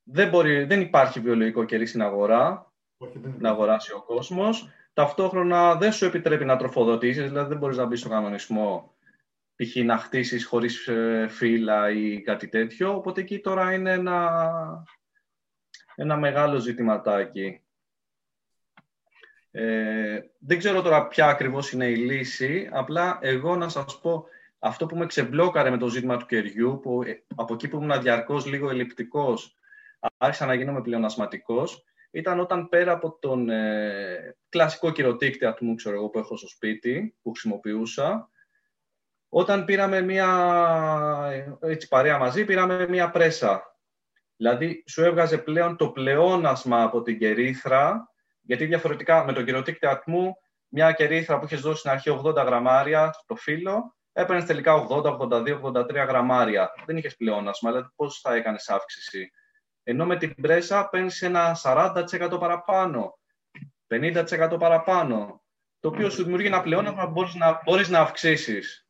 [0.04, 2.70] δεν, μπορεί, δεν υπάρχει βιολογικό κερί στην αγορά
[3.39, 4.70] να αγοράσει ο κόσμος.
[4.93, 8.93] Ταυτόχρονα δεν σου επιτρέπει να τροφοδοτήσεις, δηλαδή δεν μπορείς να μπεις στο κανονισμό
[9.56, 9.76] π.χ.
[9.76, 12.95] να χτίσεις χωρίς ε, φύλλα ή κάτι τέτοιο.
[12.95, 14.30] Οπότε εκεί τώρα είναι ένα,
[15.95, 17.62] ένα μεγάλο ζητηματάκι.
[19.52, 24.26] Ε, δεν ξέρω τώρα ποια ακριβώς είναι η λύση, απλά εγώ να σας πω
[24.60, 28.02] αυτό που με ξεμπλόκαρε με το ζήτημα του κεριού, που ε, από εκεί που ήμουν
[28.02, 29.58] διαρκώς λίγο ελλειπτικός,
[30.18, 36.09] άρχισα να γίνομαι πλεονασματικός, ήταν όταν πέρα από τον ε, κλασικό κυρωτήκτη ατμού ξέρω εγώ,
[36.09, 38.30] που έχω στο σπίτι, που χρησιμοποιούσα,
[39.30, 40.28] όταν πήραμε μία,
[41.59, 43.76] έτσι παρέα μαζί, πήραμε μία πρέσα.
[44.36, 48.09] Δηλαδή, σου έβγαζε πλέον το πλεόνασμα από την κερίθρα,
[48.41, 50.36] γιατί διαφορετικά με τον κυρωτήκτη ατμού,
[50.68, 55.62] μια κερίθρα που είχες δώσει στην αρχή 80 γραμμάρια στο φύλλο, έπαιρνες τελικά 80, 82,
[55.62, 56.72] 83 γραμμάρια.
[56.86, 59.32] Δεν είχες πλεόνασμα, δηλαδή πώς θα έκανες αύξηση;
[59.92, 63.20] Ενώ με την πρέσα παίρνεις ένα 40% παραπάνω,
[63.88, 65.42] 50% παραπάνω,
[65.80, 68.88] το οποίο σου δημιουργεί ένα πλεόνασμα που μπορείς να, μπορείς να αυξήσεις.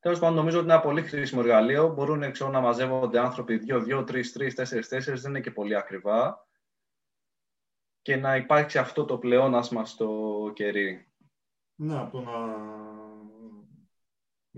[0.00, 1.88] Τέλος πάντων, νομίζω ότι είναι ένα πολύ χρήσιμο εργαλείο.
[1.88, 5.76] Μπορούν έξω να μαζεύονται άνθρωποι 2, 2, 3, 3, 4, 4, δεν είναι και πολύ
[5.76, 6.48] ακριβά.
[8.02, 11.12] Και να υπάρξει αυτό το πλεόνασμα στο κερί.
[11.74, 13.09] Ναι, από το να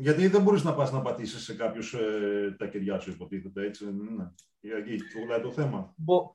[0.03, 3.85] γιατί δεν μπορείς να πας να πατήσεις σε κάποιους ε, τα κεριά σου, υποτίθεται, έτσι
[3.85, 4.35] δεν είναι.
[4.61, 4.99] Εκεί
[5.43, 5.93] το θέμα.
[5.97, 6.35] Μπο,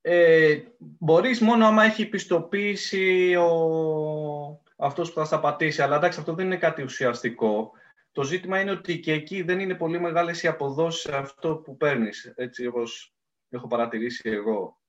[0.00, 6.34] ε, μπορείς μόνο άμα έχει πιστοποίηση ο, αυτός που θα στα πατήσει, αλλά εντάξει αυτό
[6.34, 7.70] δεν είναι κάτι ουσιαστικό.
[8.12, 11.76] Το ζήτημα είναι ότι και εκεί δεν είναι πολύ μεγάλες οι αποδόσεις σε αυτό που
[11.76, 13.14] παίρνεις, έτσι όπως
[13.48, 14.80] έχω παρατηρήσει εγώ.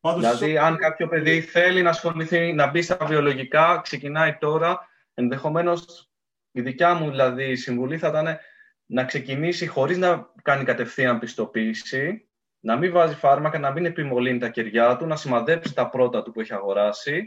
[0.00, 4.88] Πάντως, δηλαδή, αν κάποιο παιδί θέλει να ασχοληθεί, να μπει στα βιολογικά, ξεκινάει τώρα,
[5.18, 6.10] ενδεχομένως
[6.50, 8.38] η δικιά μου δηλαδή συμβουλή θα ήταν
[8.86, 12.28] να ξεκινήσει χωρίς να κάνει κατευθείαν πιστοποίηση,
[12.60, 16.32] να μην βάζει φάρμακα, να μην επιμολύνει τα κεριά του, να σημαδέψει τα πρώτα του
[16.32, 17.26] που έχει αγοράσει,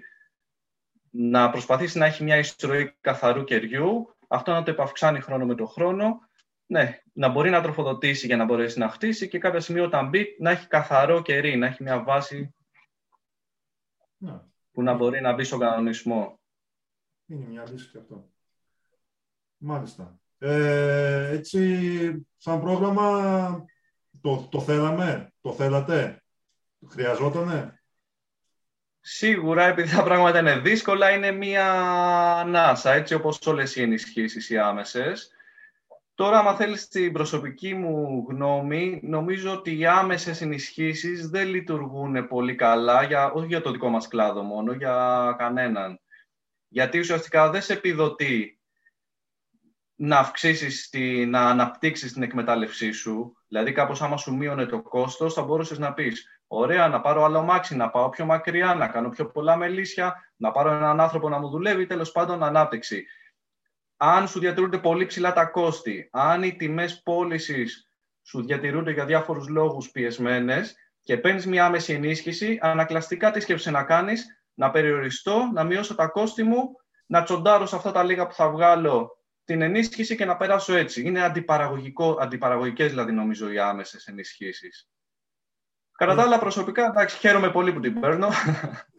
[1.10, 5.66] να προσπαθήσει να έχει μια ιστροή καθαρού κεριού, αυτό να το επαυξάνει χρόνο με το
[5.66, 6.20] χρόνο,
[6.66, 10.36] ναι, να μπορεί να τροφοδοτήσει για να μπορέσει να χτίσει και κάποια στιγμή όταν μπει
[10.40, 12.56] να έχει καθαρό κερί, να έχει μια βάση
[14.18, 14.40] ναι.
[14.72, 16.41] που να μπορεί να μπει στον κανονισμό.
[17.32, 18.30] Είναι μια λύση και αυτό.
[19.58, 20.20] Μάλιστα.
[20.38, 23.66] Ε, έτσι, σαν πρόγραμμα,
[24.22, 26.24] το, το θέλαμε, το θέλατε,
[26.90, 27.82] χρειαζότανε;
[29.00, 31.74] Σίγουρα, επειδή τα πράγματα είναι δύσκολα, είναι μία
[32.40, 35.32] ανάσα, έτσι όπως όλες οι ενισχύσεις οι άμεσες.
[36.16, 42.56] Τώρα, άμα θέλεις την προσωπική μου γνώμη, νομίζω ότι οι άμεσες ενισχύσεις δεν λειτουργούν πολύ
[42.56, 46.00] καλά, για, όχι για το δικό μας κλάδο μόνο, για κανέναν
[46.74, 48.60] γιατί ουσιαστικά δεν σε επιδοτεί
[49.96, 53.34] να αυξήσεις, τη, να αναπτύξεις την εκμετάλλευσή σου.
[53.48, 57.42] Δηλαδή, κάπως άμα σου μείωνε το κόστος, θα μπορούσες να πεις «Ωραία, να πάρω άλλο
[57.42, 61.40] μάξι, να πάω πιο μακριά, να κάνω πιο πολλά μελίσια, να πάρω έναν άνθρωπο να
[61.40, 63.06] μου δουλεύει, τέλος πάντων ανάπτυξη».
[63.98, 67.90] αν σου διατηρούνται πολύ ψηλά τα κόστη, αν οι τιμές πώλησης
[68.22, 73.84] σου διατηρούνται για διάφορους λόγους πιεσμένες και παίρνεις μια άμεση ενίσχυση, ανακλαστικά τι σκέφτεσαι να
[73.84, 78.34] κάνεις, να περιοριστώ, να μειώσω τα κόστη μου, να τσοντάρω σε αυτά τα λίγα που
[78.34, 81.02] θα βγάλω την ενίσχυση και να περάσω έτσι.
[81.02, 84.90] Είναι αντιπαραγωγικό, αντιπαραγωγικές δηλαδή νομίζω οι άμεσες ενισχύσεις.
[85.92, 88.30] Κατά τα άλλα προσωπικά, εντάξει, χαίρομαι πολύ που την παίρνω.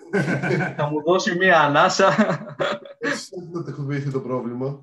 [0.77, 2.09] θα μου δώσει μία ανάσα.
[2.99, 3.31] Έτσι
[3.77, 4.81] δεν το πρόβλημα.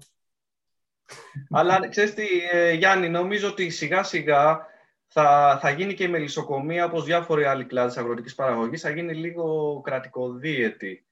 [1.50, 4.66] Αλλά ξέρεις τι, ε, Γιάννη, νομίζω ότι σιγά σιγά
[5.12, 9.82] θα, θα γίνει και η μελισσοκομεία, όπως διάφοροι άλλοι κλάδοι αγροτικής παραγωγής, θα γίνει λίγο
[9.84, 11.06] κρατικοδίαιτη.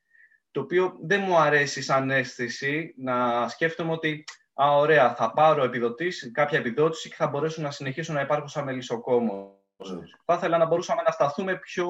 [0.51, 4.23] Το οποίο δεν μου αρέσει σαν αίσθηση να σκέφτομαι ότι
[4.63, 8.63] α, ωραία, θα πάρω επιδοτήσεις, κάποια επιδότηση και θα μπορέσω να συνεχίσω να υπάρχω σαν
[8.63, 9.55] μελισσοκόμος.
[9.77, 9.99] Mm.
[10.25, 11.87] Θα ήθελα να μπορούσαμε να σταθούμε πιο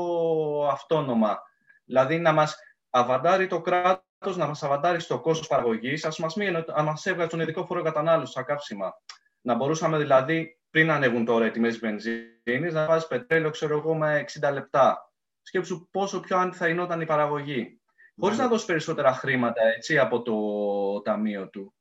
[0.72, 1.41] αυτόνομα.
[1.86, 2.55] Δηλαδή να μας
[2.89, 6.36] αβαντάρει το κράτος, να μας αβαντάρει στο κόστος παραγωγής, ας μας,
[6.76, 8.93] να μας έβγαζε τον ειδικό φόρο κατανάλωσης στα καύσιμα.
[9.41, 14.26] Να μπορούσαμε δηλαδή πριν ανέβουν τώρα οι τιμές βενζίνης, να βάζεις πετρέλαιο, ξέρω εγώ, με
[14.39, 15.11] 60 λεπτά.
[15.41, 17.82] Σκέψου πόσο πιο άντι θα γινόταν η παραγωγή.
[18.20, 21.74] Χωρίς να δώσεις περισσότερα χρήματα έτσι, από το ταμείο του.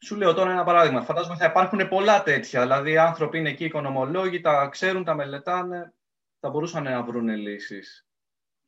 [0.00, 1.02] Σου λέω τώρα ένα παράδειγμα.
[1.02, 2.60] Φαντάζομαι θα υπάρχουν πολλά τέτοια.
[2.62, 5.94] Δηλαδή, οι άνθρωποι είναι εκεί, οικονομολόγοι, τα ξέρουν, τα μελετάνε.
[6.40, 8.06] Θα μπορούσαν να βρουν λύσεις.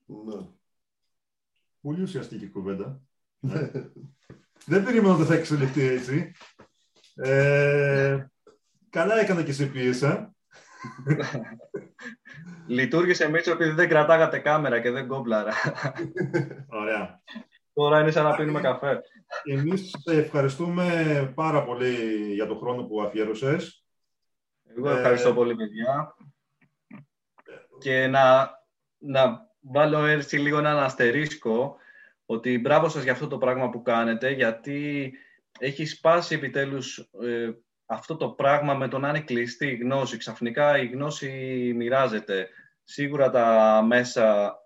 [0.05, 0.47] Ναι.
[1.81, 3.01] Πολύ ουσιαστική κουβέντα.
[3.39, 3.71] Ναι.
[4.71, 6.33] Δεν περίμενα ότι θα εξελιχθεί έτσι.
[7.17, 8.27] Ε,
[8.91, 10.35] καλά έκανα και σε πίεσα.
[12.67, 15.53] Λειτουργήσε Μίτσο επειδή δεν κρατάγατε κάμερα και δεν κόμπλαρα.
[16.69, 17.21] Ωραία.
[17.73, 19.01] Τώρα είναι σαν να πίνουμε καφέ.
[19.45, 21.95] Εμείς ευχαριστούμε πάρα πολύ
[22.35, 23.85] για τον χρόνο που αφιέρωσες.
[24.77, 26.17] Εγώ ευχαριστώ ε, πολύ, παιδιά.
[27.79, 28.51] Και να,
[28.99, 31.77] να βάλω έτσι λίγο έναν αστερίσκο
[32.27, 35.13] ότι μπράβο σας για αυτό το πράγμα που κάνετε, γιατί
[35.59, 37.51] έχει σπάσει επιτέλους ε,
[37.87, 40.17] αυτό το πράγμα με το να είναι κλειστή η γνώση.
[40.17, 41.29] Ξαφνικά η γνώση
[41.77, 42.49] μοιράζεται.
[42.85, 44.57] Σίγουρα τα μέσα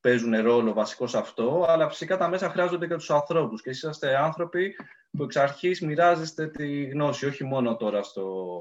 [0.00, 3.62] παίζουν ρόλο βασικό σε αυτό, αλλά φυσικά τα μέσα χρειάζονται και τους ανθρώπους.
[3.62, 4.76] Και εσείς είσαστε άνθρωποι
[5.10, 8.54] που εξ αρχής μοιράζεστε τη γνώση, όχι μόνο τώρα στο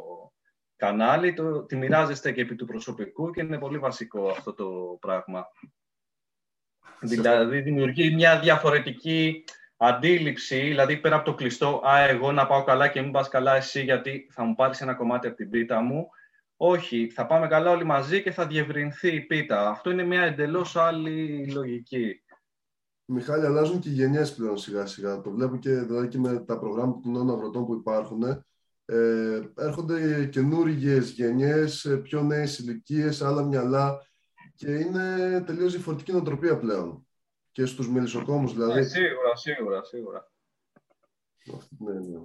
[0.76, 5.46] κανάλι, το, τη μοιράζεστε και επί του προσωπικού και είναι πολύ βασικό αυτό το πράγμα.
[7.00, 9.44] Δηλαδή δημιουργεί μια διαφορετική
[9.78, 13.56] αντίληψη, δηλαδή πέρα από το κλειστό, α, εγώ να πάω καλά και μην πας καλά
[13.56, 16.08] εσύ γιατί θα μου πάρεις ένα κομμάτι από την πίτα μου.
[16.58, 19.70] Όχι, θα πάμε καλά όλοι μαζί και θα διευρυνθεί η πίτα.
[19.70, 22.24] Αυτό είναι μια εντελώς άλλη λογική.
[23.06, 25.22] Μιχάλη, αλλάζουν και οι γενιές πλέον σιγά σιγά.
[25.22, 28.24] Το βλέπω και, δηλαδή, και με τα προγράμματα των νέων αγροτών που υπάρχουν.
[28.86, 34.02] Ε, έρχονται καινούργιες γενιές, ε, πιο νέες ηλικίες, άλλα μυαλά
[34.56, 37.08] και είναι τελείως διαφορετική νοοτροπία πλέον
[37.54, 38.80] και στους μελισσοκόμους δηλαδή.
[38.80, 40.32] Ε, σίγουρα, σίγουρα, σίγουρα.
[41.78, 42.22] Ναι, ναι.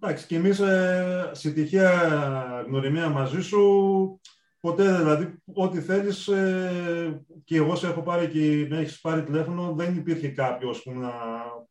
[0.00, 4.20] Εντάξει, και εμείς ε, σε τυχαία γνωριμία μαζί σου,
[4.60, 9.74] ποτέ δηλαδή, ό,τι θέλεις ε, και εγώ σε έχω πάρει και με έχεις πάρει τηλέφωνο,
[9.74, 11.12] δεν υπήρχε κάποιος που να...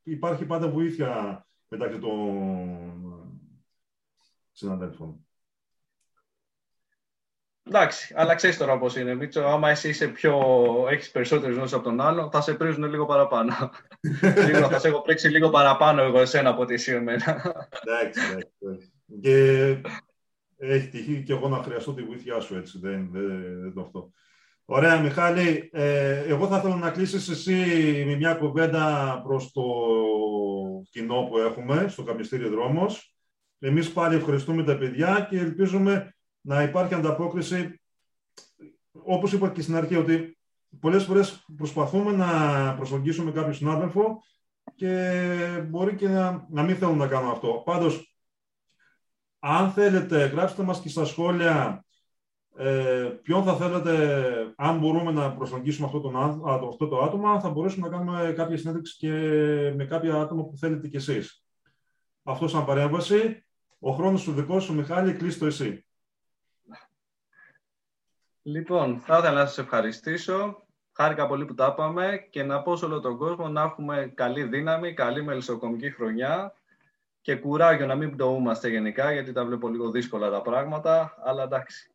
[0.04, 2.14] Υπάρχει πάντα βοήθεια μεταξύ των
[4.52, 5.28] συναδέλφων.
[7.76, 9.16] Εντάξει, αλλά ξέρεις τώρα πώς είναι.
[9.16, 10.40] Μίτσο, άμα εσύ είσαι πιο...
[10.90, 13.54] έχεις περισσότερες γνώσεις από τον άλλο, θα σε πρίζουν λίγο παραπάνω.
[14.48, 17.56] λίγο, θα σε έχω πρίξει λίγο παραπάνω εγώ εσένα από ότι εσύ εμένα.
[17.84, 18.92] εντάξει, εντάξει.
[19.22, 19.78] Και
[20.58, 22.80] έχει τυχεί και εγώ να χρειαστώ τη βοήθειά σου έτσι.
[22.80, 24.12] Δεν, δεν, δεν το αυτό.
[24.66, 25.70] Ωραία, Μιχάλη.
[25.74, 27.54] Ε, εγώ θα ήθελα να κλείσεις εσύ
[28.08, 29.64] με μια κουβέντα προς το
[30.90, 33.16] κοινό που έχουμε στο Καπιστήριο Δρόμος.
[33.60, 37.82] Εμείς πάλι ευχαριστούμε τα παιδιά και ελπίζουμε να υπάρχει ανταπόκριση,
[38.92, 40.38] όπως είπα και στην αρχή, ότι
[40.80, 44.24] πολλές φορές προσπαθούμε να προσεγγίσουμε κάποιον συνάδελφο
[44.76, 47.62] και μπορεί και να, να μην θέλουν να κάνουν αυτό.
[47.66, 48.16] Πάντως,
[49.40, 51.86] αν θέλετε, γράψτε μας και στα σχόλια
[52.58, 56.16] ε, ποιον θα θέλετε, αν μπορούμε να προσεγγίσουμε αυτό, τον,
[56.70, 59.10] αυτό το άτομο, θα μπορέσουμε να κάνουμε κάποια συνέντευξη και
[59.76, 61.44] με κάποια άτομα που θέλετε κι εσείς.
[62.24, 63.46] Αυτό σαν παρέμβαση.
[63.80, 65.86] Ο χρόνος σου δικός σου, Μιχάλη, κλείστο εσύ.
[68.44, 70.66] Λοιπόν, θα ήθελα να σας ευχαριστήσω.
[70.92, 74.44] Χάρηκα πολύ που τα είπαμε και να πω σε όλο τον κόσμο να έχουμε καλή
[74.44, 76.54] δύναμη, καλή μελισσοκομική χρονιά
[77.22, 81.92] και κουράγιο να μην πτωούμαστε γενικά, γιατί τα βλέπω λίγο δύσκολα τα πράγματα, αλλά εντάξει.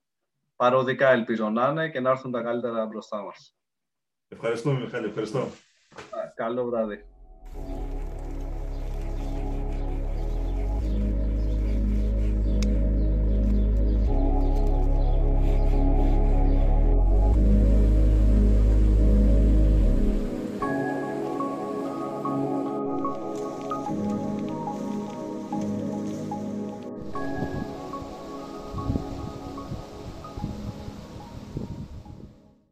[0.56, 3.56] Παροδικά ελπίζω να είναι και να έρθουν τα καλύτερα μπροστά μας.
[4.28, 5.06] Ευχαριστώ, Μιχάλη.
[5.06, 5.48] Ευχαριστώ.
[6.34, 7.04] Καλό βράδυ.